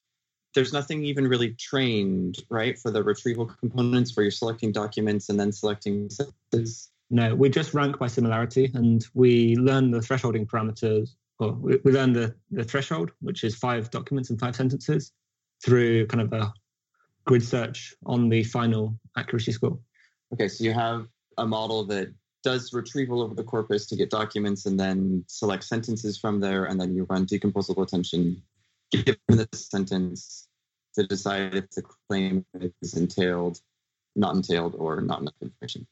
There's 0.57 0.73
nothing 0.73 1.05
even 1.05 1.29
really 1.29 1.51
trained, 1.51 2.39
right, 2.49 2.79
for 2.79 2.91
the 2.91 3.05
retrieval 3.05 3.45
components 3.45 4.17
where 4.17 4.25
you're 4.25 4.31
selecting 4.31 4.73
documents 4.73 5.29
and 5.29 5.39
then 5.39 5.53
selecting 5.53 6.09
sentences. 6.09 6.91
No, 7.11 7.35
we 7.35 7.51
just 7.51 7.75
rank 7.75 7.99
by 7.99 8.07
similarity, 8.07 8.71
and 8.73 9.07
we 9.13 9.55
learn 9.57 9.91
the 9.91 9.99
thresholding 9.99 10.47
parameters. 10.47 11.11
Or 11.39 11.53
we, 11.53 11.79
we 11.85 11.93
learn 11.93 12.15
the, 12.15 12.35
the 12.51 12.65
threshold, 12.65 13.13
which 13.21 13.45
is 13.45 13.55
five 13.55 13.91
documents 13.91 14.31
and 14.31 14.41
five 14.41 14.57
sentences, 14.57 15.13
through 15.63 16.07
kind 16.07 16.23
of 16.23 16.33
a 16.33 16.55
grid 17.27 17.45
search 17.45 17.95
on 18.07 18.31
the 18.31 18.43
final 18.43 18.99
accuracy 19.19 19.53
score. 19.53 19.79
Okay, 20.33 20.49
so 20.49 20.65
you 20.65 20.73
have 20.73 21.07
a 21.37 21.47
model 21.47 21.85
that 21.85 22.09
does 22.43 22.73
retrieval 22.73 23.21
over 23.21 23.35
the 23.35 23.45
corpus 23.45 23.85
to 23.89 23.97
get 23.97 24.09
documents 24.09 24.65
and 24.65 24.81
then 24.81 25.23
select 25.27 25.65
sentences 25.65 26.17
from 26.17 26.41
there, 26.41 26.65
and 26.65 26.81
then 26.81 26.95
you 26.95 27.07
run 27.11 27.27
decomposable 27.27 27.83
attention 27.83 28.43
given 28.91 29.17
the 29.29 29.49
sentence 29.55 30.49
to 30.95 31.07
decide 31.07 31.55
if 31.55 31.71
the 31.71 31.83
claim 32.09 32.45
is 32.83 32.95
entailed, 32.95 33.61
not 34.15 34.35
entailed, 34.35 34.75
or 34.79 35.01
not 35.01 35.21
enough 35.21 35.35
information. 35.43 35.87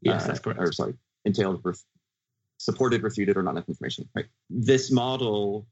Yes, 0.00 0.24
uh, 0.24 0.26
that's 0.28 0.40
correct. 0.40 0.60
Or 0.60 0.72
sorry, 0.72 0.94
entailed, 1.24 1.60
ref- 1.64 1.84
supported, 2.58 3.02
refuted, 3.02 3.36
or 3.36 3.42
not 3.42 3.52
enough 3.52 3.68
information. 3.68 4.08
Right. 4.14 4.26
This 4.50 4.90
model 4.90 5.66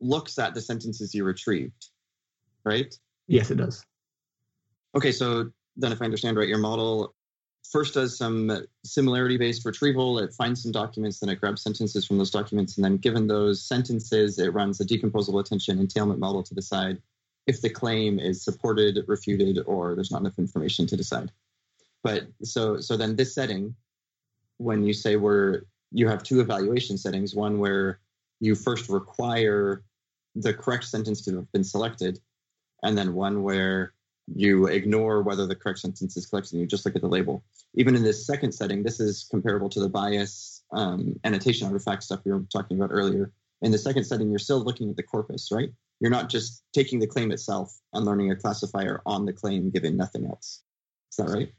looks 0.00 0.38
at 0.38 0.54
the 0.54 0.60
sentences 0.60 1.14
you 1.14 1.24
retrieved, 1.24 1.86
right? 2.64 2.94
Yes, 3.26 3.50
it 3.50 3.56
does. 3.56 3.84
Okay, 4.94 5.12
so 5.12 5.50
then 5.76 5.92
if 5.92 6.02
I 6.02 6.04
understand 6.04 6.36
right, 6.36 6.48
your 6.48 6.58
model 6.58 7.14
first 7.68 7.94
does 7.94 8.16
some 8.16 8.66
similarity 8.84 9.36
based 9.36 9.64
retrieval. 9.64 10.18
It 10.18 10.32
finds 10.32 10.62
some 10.62 10.72
documents, 10.72 11.20
then 11.20 11.28
it 11.28 11.40
grabs 11.40 11.62
sentences 11.62 12.06
from 12.06 12.18
those 12.18 12.30
documents, 12.30 12.76
and 12.76 12.84
then 12.84 12.96
given 12.96 13.26
those 13.26 13.62
sentences, 13.62 14.38
it 14.38 14.52
runs 14.52 14.80
a 14.80 14.84
decomposable 14.84 15.40
attention 15.40 15.78
entailment 15.78 16.20
model 16.20 16.42
to 16.42 16.54
decide 16.54 17.00
if 17.46 17.62
the 17.62 17.70
claim 17.70 18.18
is 18.18 18.42
supported, 18.44 19.04
refuted, 19.06 19.58
or 19.66 19.94
there's 19.94 20.10
not 20.10 20.20
enough 20.20 20.38
information 20.38 20.86
to 20.86 20.96
decide. 20.96 21.30
But 22.02 22.28
so 22.42 22.80
so 22.80 22.96
then 22.96 23.16
this 23.16 23.34
setting, 23.34 23.74
when 24.58 24.84
you 24.84 24.92
say 24.92 25.16
we're 25.16 25.62
you 25.92 26.08
have 26.08 26.22
two 26.22 26.40
evaluation 26.40 26.96
settings, 26.96 27.34
one 27.34 27.58
where 27.58 28.00
you 28.40 28.54
first 28.54 28.88
require 28.88 29.82
the 30.34 30.54
correct 30.54 30.84
sentence 30.84 31.22
to 31.22 31.36
have 31.36 31.52
been 31.52 31.64
selected, 31.64 32.20
and 32.82 32.96
then 32.96 33.14
one 33.14 33.42
where 33.42 33.92
you 34.34 34.66
ignore 34.66 35.22
whether 35.22 35.46
the 35.46 35.54
correct 35.54 35.80
sentence 35.80 36.16
is 36.16 36.26
collected 36.26 36.52
and 36.52 36.60
you 36.60 36.66
just 36.66 36.84
look 36.84 36.96
at 36.96 37.02
the 37.02 37.08
label. 37.08 37.42
Even 37.74 37.96
in 37.96 38.02
this 38.02 38.26
second 38.26 38.52
setting, 38.52 38.82
this 38.82 39.00
is 39.00 39.26
comparable 39.30 39.68
to 39.70 39.80
the 39.80 39.88
bias 39.88 40.62
um, 40.72 41.18
annotation 41.24 41.66
artifact 41.66 42.02
stuff 42.02 42.20
we 42.24 42.32
were 42.32 42.44
talking 42.52 42.76
about 42.76 42.90
earlier. 42.92 43.32
In 43.62 43.72
the 43.72 43.78
second 43.78 44.04
setting, 44.04 44.30
you're 44.30 44.38
still 44.38 44.60
looking 44.60 44.90
at 44.90 44.96
the 44.96 45.02
corpus, 45.02 45.50
right? 45.52 45.70
You're 46.00 46.10
not 46.10 46.30
just 46.30 46.62
taking 46.72 46.98
the 46.98 47.06
claim 47.06 47.30
itself 47.30 47.78
and 47.92 48.06
learning 48.06 48.30
a 48.30 48.36
classifier 48.36 49.02
on 49.04 49.26
the 49.26 49.32
claim 49.32 49.70
given 49.70 49.96
nothing 49.96 50.24
else. 50.24 50.62
Is 51.10 51.16
that 51.16 51.28
right? 51.28 51.52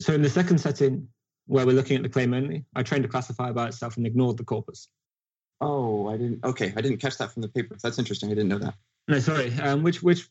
So 0.00 0.12
in 0.12 0.22
the 0.22 0.30
second 0.30 0.58
setting, 0.58 1.08
where 1.46 1.64
we're 1.64 1.76
looking 1.76 1.96
at 1.96 2.02
the 2.02 2.08
claim 2.08 2.34
only, 2.34 2.64
I 2.74 2.82
trained 2.82 3.04
a 3.04 3.08
classifier 3.08 3.52
by 3.52 3.68
itself 3.68 3.96
and 3.96 4.06
ignored 4.06 4.36
the 4.36 4.44
corpus. 4.44 4.88
Oh, 5.60 6.08
I 6.08 6.16
didn't. 6.16 6.44
Okay, 6.44 6.72
I 6.76 6.80
didn't 6.80 6.98
catch 6.98 7.16
that 7.18 7.32
from 7.32 7.42
the 7.42 7.48
paper. 7.48 7.76
That's 7.82 7.98
interesting. 7.98 8.30
I 8.30 8.34
didn't 8.34 8.48
know 8.48 8.58
that. 8.58 8.74
No, 9.08 9.20
sorry. 9.20 9.52
Um, 9.60 9.82
which 9.82 10.02
which 10.02 10.28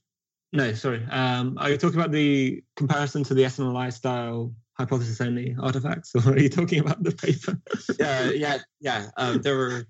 no, 0.54 0.74
sorry. 0.74 1.06
Um, 1.10 1.58
are 1.60 1.70
you 1.70 1.78
talking 1.78 2.00
about 2.00 2.12
the 2.12 2.64
comparison 2.76 3.24
to 3.26 3.34
the 3.34 3.44
SNLI 3.44 3.92
style 3.92 4.54
hypothesis 4.78 5.22
only 5.22 5.56
artifacts, 5.60 6.14
or 6.16 6.34
are 6.34 6.40
you 6.40 6.50
talking 6.50 6.80
about 6.80 7.04
the 7.04 7.12
paper? 7.12 7.60
yeah, 8.00 8.30
yeah, 8.36 8.58
yeah. 8.80 9.08
Um, 9.18 9.42
there 9.42 9.58
were. 9.58 9.88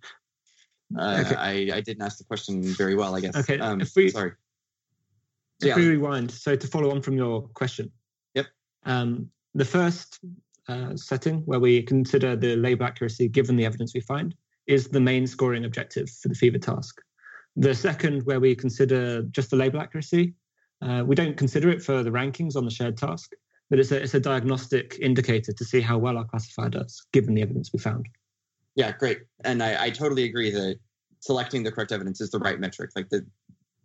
Uh, 0.98 1.24
okay. 1.26 1.36
I, 1.36 1.78
I 1.78 1.82
didn't 1.82 2.04
ask 2.04 2.18
the 2.20 2.24
question 2.24 2.62
very 2.62 2.96
well, 2.96 3.16
I 3.16 3.20
guess. 3.20 3.36
Okay. 3.36 3.60
Um, 3.60 3.82
if 3.82 3.96
we, 3.96 4.10
sorry. 4.10 4.34
If 5.62 5.68
yeah. 5.68 5.76
we 5.76 5.88
rewind, 5.88 6.32
so 6.32 6.56
to 6.56 6.68
follow 6.68 6.92
on 6.92 7.02
from 7.02 7.16
your 7.16 7.48
question. 7.50 7.92
Yep. 8.36 8.46
Um, 8.86 9.30
the 9.56 9.66
first 9.66 10.20
uh, 10.68 10.96
setting 10.96 11.42
where 11.46 11.60
we 11.60 11.82
consider 11.82 12.36
the 12.36 12.56
label 12.56 12.86
accuracy 12.86 13.28
given 13.28 13.56
the 13.56 13.66
evidence 13.66 13.94
we 13.94 14.02
find 14.02 14.36
is 14.68 14.88
the 14.88 15.00
main 15.00 15.28
scoring 15.28 15.66
objective 15.66 16.10
for 16.10 16.28
the 16.28 16.36
fever 16.36 16.58
task. 16.58 17.02
The 17.56 17.74
second, 17.74 18.26
where 18.26 18.40
we 18.40 18.56
consider 18.56 19.22
just 19.24 19.50
the 19.50 19.56
label 19.56 19.80
accuracy, 19.80 20.34
uh, 20.82 21.04
we 21.06 21.16
don't 21.16 21.38
consider 21.38 21.70
it 21.70 21.82
for 21.82 22.04
the 22.04 22.10
rankings 22.10 22.56
on 22.56 22.66
the 22.66 22.72
shared 22.72 22.98
task, 22.98 23.32
but 23.70 23.80
it's 23.80 23.92
a, 23.92 24.02
it's 24.02 24.14
a 24.14 24.20
diagnostic 24.20 24.98
indicator 25.02 25.52
to 25.52 25.66
see 25.66 25.82
how 25.82 25.98
well 25.98 26.18
our 26.18 26.26
classifier 26.26 26.70
does, 26.70 27.06
given 27.12 27.34
the 27.34 27.42
evidence 27.42 27.72
we 27.74 27.80
found. 27.80 28.08
Yeah, 28.76 28.92
great. 28.92 29.22
And 29.44 29.64
I, 29.64 29.86
I 29.86 29.90
totally 29.90 30.24
agree 30.24 30.52
that 30.52 30.80
selecting 31.22 31.64
the 31.64 31.72
correct 31.72 31.92
evidence 31.92 32.22
is 32.22 32.30
the 32.30 32.40
right 32.40 32.60
metric. 32.60 32.92
Like 32.96 33.10
the, 33.10 33.26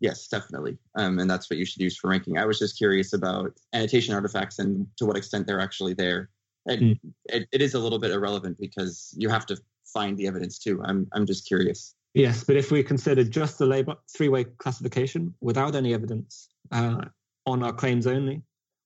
yes, 0.01 0.29
definitely. 0.29 0.77
Um, 0.97 1.19
and 1.19 1.31
that's 1.31 1.49
what 1.49 1.59
you 1.59 1.65
should 1.65 1.81
use 1.81 1.97
for 1.97 2.11
ranking. 2.11 2.37
I 2.37 2.45
was 2.45 2.59
just 2.59 2.77
curious 2.77 3.13
about 3.13 3.53
annotation 3.73 4.15
artifacts 4.15 4.59
and 4.59 4.87
to 4.97 5.07
what 5.07 5.17
extent 5.17 5.47
they're 5.47 5.61
actually 5.61 5.95
there. 5.95 6.29
And 6.67 6.83
mm. 6.83 6.99
it, 7.27 7.49
it 7.53 7.63
is 7.63 7.75
a 7.75 7.79
little 7.79 7.99
bit 7.99 8.11
irrelevant 8.11 8.59
because 8.59 9.15
you 9.17 9.31
have 9.31 9.47
to 9.47 9.57
find 9.87 10.19
the 10.19 10.27
evidence 10.27 10.59
too. 10.59 10.83
I'm, 10.85 11.07
I'm 11.13 11.25
just 11.25 11.47
curious. 11.47 11.95
Yes, 12.13 12.45
but 12.45 12.57
if 12.57 12.71
we 12.73 12.83
consider 12.83 13.25
just 13.25 13.59
the 13.59 13.67
label 13.67 13.95
three-way 14.15 14.45
classification 14.59 15.33
without 15.41 15.75
any 15.77 15.95
evidence 15.95 16.50
uh, 16.71 17.03
on 17.47 17.63
our 17.63 17.73
claims 17.73 18.07
only, 18.07 18.43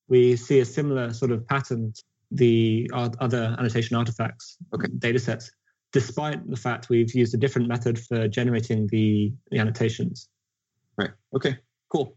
we 0.08 0.36
see 0.36 0.60
a 0.60 0.64
similar 0.64 1.12
sort 1.12 1.30
of 1.30 1.46
pattern 1.46 1.92
to 1.92 2.02
the 2.30 2.90
other 2.94 3.54
annotation 3.58 3.96
artifacts 3.96 4.56
okay. 4.74 4.88
data 4.98 5.18
sets, 5.18 5.50
despite 5.92 6.48
the 6.50 6.56
fact 6.56 6.88
we've 6.88 7.14
used 7.14 7.34
a 7.34 7.36
different 7.36 7.68
method 7.68 7.98
for 7.98 8.26
generating 8.28 8.86
the, 8.88 9.32
the 9.50 9.58
annotations. 9.58 10.28
Right. 10.96 11.10
Okay. 11.34 11.58
Cool. 11.90 12.16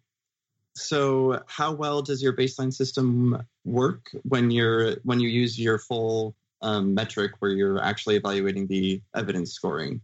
So, 0.75 1.41
how 1.47 1.71
well 1.71 2.01
does 2.01 2.21
your 2.21 2.33
baseline 2.33 2.71
system 2.71 3.43
work 3.65 4.09
when 4.23 4.51
you're 4.51 4.97
when 5.03 5.19
you 5.19 5.27
use 5.27 5.59
your 5.59 5.79
full 5.79 6.35
um, 6.61 6.93
metric 6.93 7.31
where 7.39 7.51
you're 7.51 7.81
actually 7.81 8.15
evaluating 8.15 8.67
the 8.67 9.01
evidence 9.15 9.53
scoring? 9.53 10.01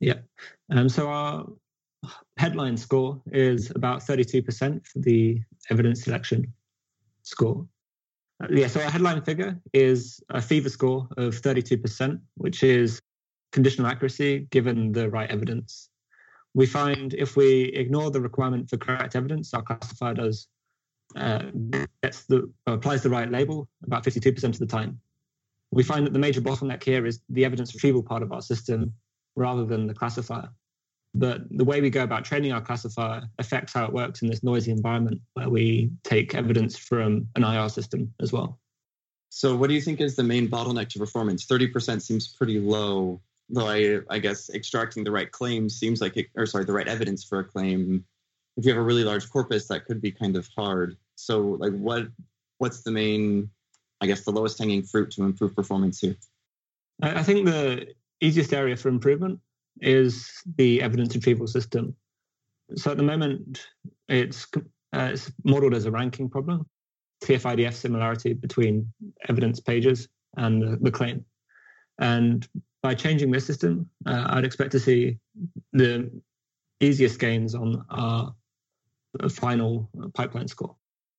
Yeah. 0.00 0.20
Um, 0.70 0.88
so 0.88 1.08
our 1.08 1.46
headline 2.36 2.76
score 2.76 3.20
is 3.32 3.70
about 3.74 4.00
32% 4.00 4.86
for 4.86 4.98
the 5.00 5.40
evidence 5.70 6.04
selection 6.04 6.52
score. 7.22 7.66
Uh, 8.42 8.46
yeah, 8.50 8.68
so 8.68 8.80
our 8.80 8.90
headline 8.90 9.22
figure 9.22 9.58
is 9.72 10.22
a 10.30 10.40
fever 10.40 10.68
score 10.68 11.08
of 11.16 11.34
32%, 11.34 12.20
which 12.36 12.62
is 12.62 13.00
conditional 13.50 13.86
accuracy 13.86 14.46
given 14.50 14.92
the 14.92 15.08
right 15.10 15.30
evidence 15.30 15.90
we 16.54 16.66
find 16.66 17.14
if 17.14 17.36
we 17.36 17.64
ignore 17.82 18.10
the 18.10 18.20
requirement 18.20 18.68
for 18.68 18.76
correct 18.76 19.14
evidence, 19.14 19.54
our 19.54 19.62
classifier 19.62 20.14
does 20.14 20.48
uh, 21.16 21.44
gets 22.02 22.24
the 22.24 22.50
applies 22.66 23.02
the 23.02 23.10
right 23.10 23.30
label 23.30 23.68
about 23.84 24.04
52% 24.04 24.44
of 24.44 24.58
the 24.58 24.66
time. 24.66 25.00
We 25.70 25.82
find 25.82 26.04
that 26.04 26.12
the 26.12 26.18
major 26.18 26.40
bottleneck 26.40 26.82
here 26.82 27.06
is 27.06 27.20
the 27.28 27.44
evidence 27.44 27.74
retrieval 27.74 28.02
part 28.02 28.22
of 28.22 28.32
our 28.32 28.42
system 28.42 28.92
rather 29.36 29.64
than 29.64 29.86
the 29.86 29.94
classifier. 29.94 30.48
But 31.18 31.42
the 31.50 31.64
way 31.64 31.80
we 31.80 31.90
go 31.90 32.04
about 32.04 32.24
training 32.24 32.52
our 32.52 32.60
classifier 32.60 33.28
affects 33.40 33.72
how 33.72 33.84
it 33.84 33.92
works 33.92 34.22
in 34.22 34.28
this 34.28 34.44
noisy 34.44 34.70
environment 34.70 35.20
where 35.34 35.50
we 35.50 35.90
take 36.04 36.34
evidence 36.36 36.78
from 36.78 37.26
an 37.34 37.42
IR 37.42 37.68
system 37.68 38.14
as 38.20 38.32
well. 38.32 38.60
So, 39.30 39.56
what 39.56 39.68
do 39.68 39.74
you 39.74 39.80
think 39.80 40.00
is 40.00 40.14
the 40.14 40.22
main 40.22 40.48
bottleneck 40.48 40.88
to 40.90 40.98
performance? 41.00 41.44
30% 41.44 42.00
seems 42.00 42.28
pretty 42.28 42.60
low, 42.60 43.20
though 43.48 43.66
I, 43.66 43.98
I 44.08 44.20
guess 44.20 44.48
extracting 44.50 45.02
the 45.02 45.10
right 45.10 45.30
claim 45.30 45.68
seems 45.68 46.00
like, 46.00 46.16
it, 46.16 46.28
or 46.36 46.46
sorry, 46.46 46.64
the 46.64 46.72
right 46.72 46.88
evidence 46.88 47.24
for 47.24 47.40
a 47.40 47.44
claim. 47.44 48.04
If 48.56 48.64
you 48.64 48.70
have 48.70 48.80
a 48.80 48.84
really 48.84 49.04
large 49.04 49.28
corpus, 49.28 49.66
that 49.68 49.86
could 49.86 50.00
be 50.00 50.12
kind 50.12 50.36
of 50.36 50.48
hard. 50.56 50.96
So, 51.16 51.56
like, 51.58 51.72
what 51.72 52.06
what's 52.58 52.82
the 52.82 52.92
main, 52.92 53.50
I 54.00 54.06
guess, 54.06 54.24
the 54.24 54.30
lowest 54.30 54.58
hanging 54.58 54.84
fruit 54.84 55.10
to 55.12 55.24
improve 55.24 55.56
performance 55.56 55.98
here? 55.98 56.16
I 57.02 57.22
think 57.24 57.44
the 57.44 57.94
easiest 58.20 58.52
area 58.52 58.76
for 58.76 58.88
improvement 58.88 59.40
is 59.80 60.30
the 60.56 60.82
evidence 60.82 61.14
retrieval 61.14 61.46
system. 61.46 61.94
So 62.76 62.90
at 62.90 62.96
the 62.96 63.02
moment, 63.02 63.66
it's, 64.08 64.46
uh, 64.92 65.10
it's 65.12 65.32
modeled 65.44 65.74
as 65.74 65.86
a 65.86 65.90
ranking 65.90 66.28
problem, 66.28 66.66
TF-IDF 67.24 67.72
similarity 67.72 68.34
between 68.34 68.92
evidence 69.28 69.60
pages 69.60 70.08
and 70.36 70.62
the, 70.62 70.78
the 70.80 70.90
claim. 70.90 71.24
And 71.98 72.46
by 72.82 72.94
changing 72.94 73.30
this 73.30 73.46
system, 73.46 73.88
uh, 74.06 74.26
I'd 74.28 74.44
expect 74.44 74.72
to 74.72 74.80
see 74.80 75.18
the 75.72 76.10
easiest 76.80 77.18
gains 77.18 77.54
on 77.54 77.84
our 77.90 78.34
final 79.30 79.90
pipeline 80.14 80.48
score. 80.48 80.76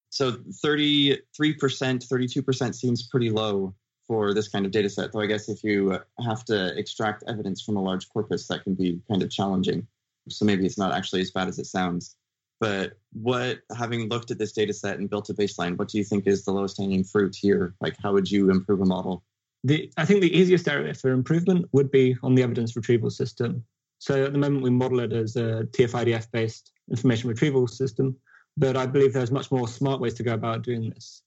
So 0.10 0.32
33%, 0.32 1.20
32% 1.40 2.76
seems 2.76 3.08
pretty 3.08 3.30
low 3.30 3.76
for 4.10 4.34
this 4.34 4.48
kind 4.48 4.66
of 4.66 4.72
data 4.72 4.90
set. 4.90 5.12
Though 5.12 5.22
I 5.22 5.28
guess 5.28 5.50
if 5.50 5.64
you 5.64 5.94
uh, 5.94 6.00
have 6.26 6.44
to 6.46 6.76
extract 6.78 7.24
evidence 7.28 7.62
from 7.62 7.78
a 7.78 7.82
large 7.82 8.10
corpus, 8.10 8.48
that 8.48 8.64
can 8.64 8.74
be 8.74 9.00
kind 9.08 9.22
of 9.22 9.30
challenging. 9.30 9.86
So 10.28 10.46
maybe 10.46 10.66
it's 10.66 10.80
not 10.80 10.94
actually 10.94 11.22
as 11.22 11.30
bad 11.30 11.48
as 11.48 11.60
it 11.60 11.68
sounds. 11.68 12.16
But 12.60 12.94
what, 13.14 13.60
having 13.78 14.10
looked 14.10 14.32
at 14.32 14.40
this 14.40 14.52
data 14.52 14.74
set 14.74 14.98
and 14.98 15.10
built 15.10 15.30
a 15.30 15.34
baseline, 15.36 15.78
what 15.78 15.90
do 15.90 16.00
you 16.00 16.04
think 16.04 16.26
is 16.26 16.44
the 16.44 16.52
lowest 16.52 16.78
hanging 16.78 17.04
fruit 17.04 17.36
here? 17.40 17.76
Like, 17.82 17.96
how 18.02 18.12
would 18.12 18.30
you 18.30 18.50
improve 18.50 18.82
a 18.82 18.86
model? 18.86 19.24
The, 19.64 19.92
I 19.96 20.06
think 20.06 20.22
the 20.22 20.36
easiest 20.36 20.68
area 20.68 20.94
for 20.96 21.12
improvement 21.12 21.68
would 21.72 21.92
be 21.92 22.18
on 22.24 22.34
the 22.34 22.42
evidence 22.42 22.76
retrieval 22.76 23.12
system. 23.12 23.64
So 24.00 24.26
at 24.26 24.34
the 24.34 24.40
moment, 24.40 24.64
we 24.64 24.72
model 24.72 25.02
it 25.02 25.14
as 25.14 25.36
a 25.36 25.68
TF-IDF 25.72 26.32
based 26.32 26.72
information 26.90 27.30
retrieval 27.30 27.68
system, 27.68 28.16
but 28.58 28.76
I 28.76 28.88
believe 28.88 29.14
there's 29.14 29.32
much 29.32 29.52
more 29.52 29.68
smart 29.68 30.02
ways 30.02 30.16
to 30.16 30.24
go 30.24 30.34
about 30.34 30.64
doing 30.64 30.90
this. 30.90 31.22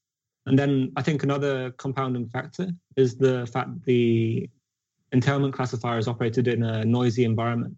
And 0.47 0.59
then 0.59 0.93
I 0.97 1.03
think 1.03 1.23
another 1.23 1.71
compounding 1.73 2.29
factor 2.29 2.69
is 2.97 3.17
the 3.17 3.47
fact 3.47 3.85
the 3.85 4.49
entailment 5.13 5.55
classifier 5.55 5.99
is 5.99 6.09
operated 6.09 6.49
in 6.49 6.63
a 6.63 6.85
noisy 6.85 7.25
environment. 7.25 7.77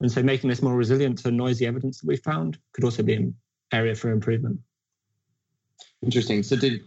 And 0.00 0.10
so 0.10 0.22
making 0.22 0.50
this 0.50 0.62
more 0.62 0.74
resilient 0.74 1.18
to 1.18 1.30
noisy 1.30 1.66
evidence 1.66 2.00
that 2.00 2.06
we 2.06 2.16
found 2.16 2.58
could 2.72 2.84
also 2.84 3.02
be 3.02 3.14
an 3.14 3.34
area 3.72 3.94
for 3.94 4.10
improvement. 4.10 4.58
Interesting. 6.02 6.42
So 6.42 6.56
did 6.56 6.80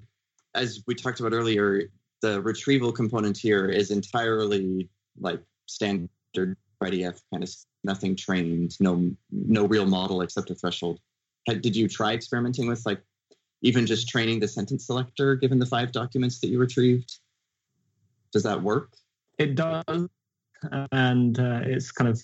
as 0.56 0.84
we 0.88 0.96
talked 0.96 1.20
about 1.20 1.34
earlier, 1.34 1.84
the 2.22 2.42
retrieval 2.42 2.92
component 2.92 3.38
here 3.38 3.68
is 3.68 3.92
entirely 3.92 4.90
like 5.20 5.42
standard 5.68 6.58
IDF 6.82 7.22
kind 7.32 7.44
of 7.44 7.50
nothing 7.84 8.16
trained, 8.16 8.76
no 8.80 9.12
no 9.32 9.66
real 9.66 9.86
model 9.86 10.22
except 10.22 10.50
a 10.50 10.56
threshold. 10.56 11.00
Did 11.46 11.76
you 11.76 11.88
try 11.88 12.14
experimenting 12.14 12.68
with 12.68 12.86
like 12.86 13.02
even 13.64 13.86
just 13.86 14.08
training 14.08 14.40
the 14.40 14.48
sentence 14.48 14.86
selector 14.86 15.36
given 15.36 15.58
the 15.58 15.66
five 15.66 15.92
documents 15.92 16.40
that 16.40 16.48
you 16.50 16.60
retrieved? 16.60 17.18
Does 18.32 18.44
that 18.44 18.62
work? 18.62 18.94
It 19.40 19.56
does. 19.56 20.08
And 20.92 21.40
uh, 21.40 21.62
it's 21.64 21.92
kind 21.92 22.10
of 22.10 22.22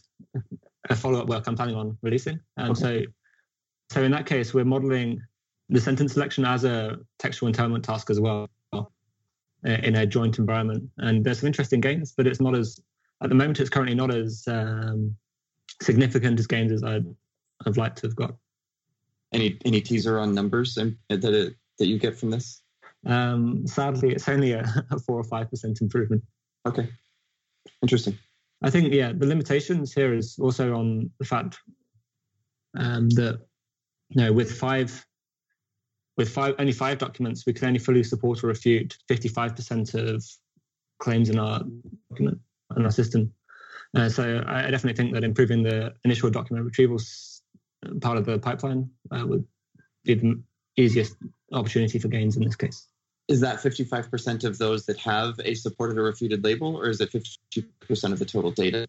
a 0.89 0.95
follow 0.95 1.21
up 1.21 1.27
work 1.27 1.47
I'm 1.47 1.55
planning 1.55 1.75
on 1.75 1.97
releasing. 2.01 2.39
And 2.57 2.71
okay. 2.71 3.05
so, 3.05 3.11
so 3.95 4.03
in 4.03 4.11
that 4.11 4.25
case, 4.25 4.53
we're 4.53 4.65
modeling 4.65 5.21
the 5.69 5.79
sentence 5.79 6.13
selection 6.13 6.45
as 6.45 6.63
a 6.63 6.99
textual 7.19 7.47
entailment 7.47 7.85
task 7.85 8.09
as 8.09 8.19
well 8.19 8.49
uh, 8.73 8.83
in 9.63 9.95
a 9.95 10.05
joint 10.05 10.39
environment. 10.39 10.89
And 10.97 11.23
there's 11.23 11.39
some 11.39 11.47
interesting 11.47 11.79
gains, 11.79 12.13
but 12.15 12.27
it's 12.27 12.41
not 12.41 12.55
as, 12.55 12.79
at 13.23 13.29
the 13.29 13.35
moment, 13.35 13.59
it's 13.59 13.69
currently 13.69 13.95
not 13.95 14.13
as 14.13 14.43
um, 14.47 15.15
significant 15.81 16.39
as 16.39 16.47
gains 16.47 16.71
as 16.71 16.83
I'd, 16.83 17.05
I'd 17.65 17.77
like 17.77 17.95
to 17.97 18.07
have 18.07 18.15
got. 18.15 18.35
Any 19.31 19.57
any 19.63 19.81
teaser 19.81 20.19
on 20.19 20.33
numbers 20.33 20.75
that 20.75 20.95
it, 21.09 21.55
that 21.77 21.87
you 21.87 21.99
get 21.99 22.17
from 22.17 22.31
this? 22.31 22.61
Um, 23.05 23.65
sadly, 23.67 24.11
it's 24.11 24.27
only 24.27 24.53
a, 24.53 24.65
a 24.91 24.99
four 24.99 25.19
or 25.19 25.23
five 25.23 25.49
percent 25.49 25.81
improvement. 25.81 26.23
Okay, 26.65 26.89
interesting. 27.81 28.17
I 28.61 28.69
think 28.69 28.93
yeah, 28.93 29.13
the 29.15 29.27
limitations 29.27 29.93
here 29.93 30.13
is 30.13 30.37
also 30.39 30.75
on 30.75 31.11
the 31.19 31.25
fact 31.25 31.59
um, 32.77 33.09
that 33.11 33.39
you 34.09 34.21
know 34.21 34.33
with 34.33 34.51
five 34.51 35.05
with 36.17 36.29
five 36.29 36.55
only 36.59 36.73
five 36.73 36.97
documents, 36.97 37.45
we 37.45 37.53
can 37.53 37.67
only 37.67 37.79
fully 37.79 38.03
support 38.03 38.43
or 38.43 38.47
refute 38.47 38.97
fifty 39.07 39.29
five 39.29 39.55
percent 39.55 39.93
of 39.93 40.25
claims 40.99 41.29
in 41.29 41.39
our 41.39 41.61
document 42.09 42.39
in 42.75 42.83
our 42.83 42.91
system. 42.91 43.31
Uh, 43.95 44.09
so 44.09 44.43
I, 44.45 44.67
I 44.67 44.71
definitely 44.71 45.01
think 45.01 45.13
that 45.13 45.23
improving 45.23 45.63
the 45.63 45.93
initial 46.03 46.29
document 46.29 46.65
retrieval 46.65 46.99
part 48.01 48.17
of 48.17 48.25
the 48.25 48.39
pipeline 48.39 48.89
uh, 49.11 49.25
would 49.25 49.45
be 50.03 50.13
the 50.15 50.41
easiest 50.77 51.15
opportunity 51.51 51.99
for 51.99 52.07
gains 52.07 52.37
in 52.37 52.43
this 52.43 52.55
case. 52.55 52.87
Is 53.27 53.39
that 53.41 53.57
55% 53.57 54.43
of 54.43 54.57
those 54.57 54.85
that 54.87 54.97
have 54.97 55.39
a 55.43 55.53
supported 55.53 55.97
or 55.97 56.03
refuted 56.03 56.43
label, 56.43 56.75
or 56.75 56.89
is 56.89 56.99
it 56.99 57.11
50% 57.11 58.11
of 58.11 58.17
the 58.17 58.25
total 58.25 58.51
data? 58.51 58.87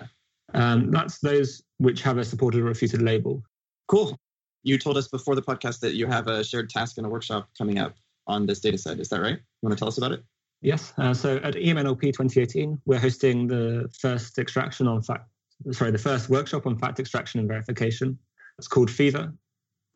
Um, 0.54 0.90
that's 0.90 1.18
those 1.18 1.62
which 1.78 2.02
have 2.02 2.18
a 2.18 2.24
supported 2.24 2.62
or 2.62 2.64
refuted 2.64 3.02
label. 3.02 3.42
Cool. 3.86 4.18
You 4.62 4.78
told 4.78 4.96
us 4.96 5.08
before 5.08 5.34
the 5.34 5.42
podcast 5.42 5.80
that 5.80 5.94
you 5.94 6.06
have 6.06 6.26
a 6.26 6.42
shared 6.42 6.70
task 6.70 6.96
and 6.96 7.06
a 7.06 7.10
workshop 7.10 7.48
coming 7.56 7.78
up 7.78 7.94
on 8.26 8.46
this 8.46 8.60
data 8.60 8.78
set. 8.78 8.98
Is 8.98 9.08
that 9.10 9.20
right? 9.20 9.36
You 9.36 9.62
want 9.62 9.76
to 9.76 9.78
tell 9.78 9.88
us 9.88 9.98
about 9.98 10.12
it? 10.12 10.22
Yes. 10.62 10.92
Uh, 10.98 11.14
so 11.14 11.36
at 11.38 11.54
EMNLP 11.54 12.00
2018, 12.00 12.80
we're 12.84 12.98
hosting 12.98 13.46
the 13.46 13.90
first 13.98 14.38
extraction 14.38 14.86
on 14.86 15.02
fact, 15.02 15.28
sorry, 15.70 15.90
the 15.90 15.98
first 15.98 16.28
workshop 16.28 16.66
on 16.66 16.78
fact 16.78 17.00
extraction 17.00 17.40
and 17.40 17.48
verification. 17.48 18.18
It's 18.60 18.68
called 18.68 18.90
Fever, 18.90 19.32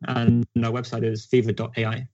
and 0.07 0.43
our 0.57 0.71
website 0.71 1.03
is 1.03 1.27
fever.ai. 1.27 2.07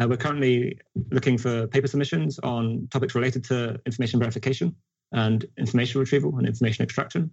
Uh, 0.00 0.06
we're 0.08 0.16
currently 0.16 0.78
looking 1.10 1.36
for 1.36 1.66
paper 1.66 1.88
submissions 1.88 2.38
on 2.44 2.86
topics 2.92 3.16
related 3.16 3.42
to 3.46 3.80
information 3.84 4.20
verification 4.20 4.76
and 5.10 5.44
information 5.58 5.98
retrieval 5.98 6.38
and 6.38 6.46
information 6.46 6.84
extraction, 6.84 7.32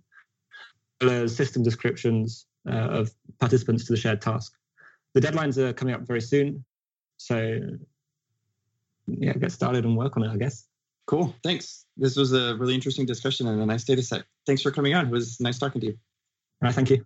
as 0.99 1.08
well 1.08 1.23
as 1.25 1.36
system 1.36 1.62
descriptions 1.62 2.47
uh, 2.67 2.89
of 2.99 3.12
participants 3.39 3.86
to 3.86 3.93
the 3.93 3.97
shared 3.97 4.19
task. 4.19 4.54
The 5.13 5.21
deadlines 5.21 5.60
are 5.60 5.71
coming 5.71 5.93
up 5.93 6.08
very 6.08 6.21
soon, 6.21 6.65
so 7.17 7.60
yeah, 9.06 9.34
get 9.34 9.51
started 9.51 9.86
and 9.86 9.95
work 9.95 10.17
on 10.17 10.23
it, 10.23 10.32
I 10.32 10.38
guess. 10.38 10.65
Cool. 11.06 11.36
Thanks. 11.43 11.86
This 11.97 12.15
was 12.15 12.34
a 12.34 12.56
really 12.56 12.73
interesting 12.73 13.06
discussion 13.06 13.47
and 13.47 13.62
a 13.62 13.65
nice 13.67 13.84
data 13.84 14.01
set. 14.01 14.23
Thanks 14.47 14.63
for 14.63 14.71
coming 14.71 14.95
on. 14.95 15.06
It 15.06 15.12
was 15.12 15.39
nice 15.39 15.60
talking 15.60 15.82
to 15.82 15.88
you. 15.88 15.93
All 16.63 16.69
right. 16.69 16.73
Thank 16.73 16.89
you. 16.89 17.04